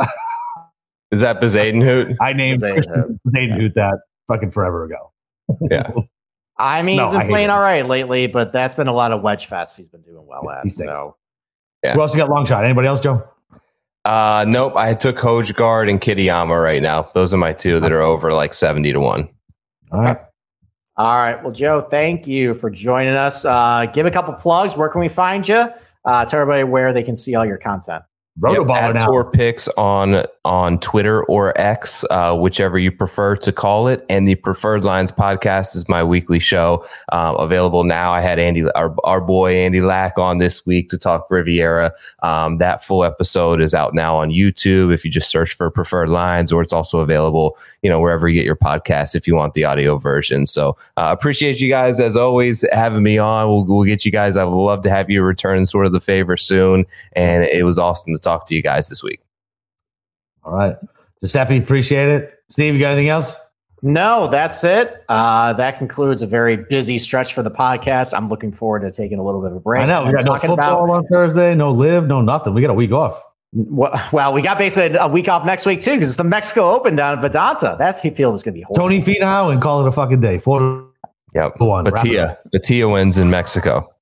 [1.11, 2.17] is that Bezuidenhout?
[2.21, 3.67] I named Bezaden yeah.
[3.75, 5.11] That fucking forever ago.
[5.71, 5.91] Yeah.
[6.57, 9.21] I mean, no, he's been playing all right lately, but that's been a lot of
[9.21, 10.71] wedge fest he's been doing well at.
[10.71, 11.17] So,
[11.83, 11.93] yeah.
[11.93, 12.63] Who else you got long shot?
[12.63, 13.27] Anybody else, Joe?
[14.05, 14.73] Uh, nope.
[14.75, 17.09] I took Guard and Kitayama right now.
[17.13, 19.29] Those are my two that are over like 70 to 1.
[19.91, 20.17] All right.
[20.97, 21.43] All right.
[21.43, 23.43] Well, Joe, thank you for joining us.
[23.43, 24.77] Uh, give a couple plugs.
[24.77, 25.67] Where can we find you?
[26.05, 28.03] Uh, tell everybody where they can see all your content.
[28.39, 29.05] RotoBaller yep, now.
[29.07, 34.05] Tour picks on on Twitter or X, uh, whichever you prefer to call it.
[34.09, 38.11] And the Preferred Lines podcast is my weekly show, uh, available now.
[38.11, 41.91] I had Andy, our, our boy Andy Lack, on this week to talk Riviera.
[42.21, 46.09] Um, that full episode is out now on YouTube if you just search for Preferred
[46.09, 49.55] Lines, or it's also available, you know, wherever you get your podcast if you want
[49.55, 50.45] the audio version.
[50.45, 53.47] So uh, appreciate you guys as always having me on.
[53.47, 54.37] We'll, we'll get you guys.
[54.37, 57.79] I would love to have you return sort of the favor soon, and it was
[57.79, 59.21] awesome to talk to you guys this week.
[60.45, 60.75] All right.
[61.21, 62.33] Giuseppe, appreciate it.
[62.49, 63.35] Steve, you got anything else?
[63.81, 65.03] No, that's it.
[65.09, 68.15] Uh, that concludes a very busy stretch for the podcast.
[68.15, 69.83] I'm looking forward to taking a little bit of a break.
[69.83, 70.03] I know.
[70.03, 72.53] We got no football about, on Thursday, no LIV, no nothing.
[72.53, 73.21] We got a week off.
[73.53, 76.95] Well, we got basically a week off next week too because it's the Mexico Open
[76.95, 77.77] down in Vidanta.
[77.77, 78.75] That field is going to be horrible.
[78.75, 80.39] Tony Finau and call it a fucking day.
[80.39, 80.89] Four.
[81.33, 81.59] Yep.
[81.59, 81.85] One.
[81.85, 82.37] Bhatia.
[82.53, 83.94] Bhatia wins in Mexico.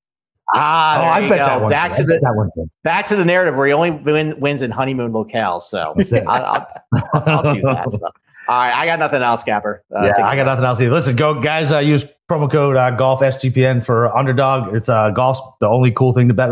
[0.55, 1.35] Ah, oh, I bet go.
[1.35, 1.69] that one.
[1.71, 2.49] Back to the that one
[2.83, 5.63] back to the narrative where he only win, wins in honeymoon locales.
[5.63, 5.95] So
[6.27, 6.67] I'll,
[7.13, 8.13] I'll, I'll, do that stuff.
[8.47, 9.83] All right, I got nothing else, Capper.
[9.95, 10.91] Uh, yeah, I got nothing else either.
[10.91, 11.71] Listen, go guys.
[11.71, 14.75] Uh, use promo code uh, Golf SGPN for underdog.
[14.75, 16.49] It's uh, golf's the only cool thing to bet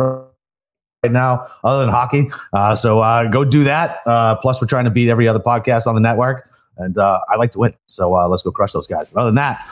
[1.03, 2.29] right now, other than hockey.
[2.53, 3.99] Uh, so uh, go do that.
[4.05, 6.49] Uh, plus, we're trying to beat every other podcast on the network.
[6.77, 7.73] and uh, I like to win.
[7.87, 9.11] So uh, let's go crush those guys.
[9.15, 9.67] Other than that,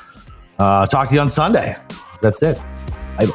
[0.58, 1.76] uh, talk to you on Sunday.
[2.22, 2.62] That's it.
[3.20, 3.34] Later.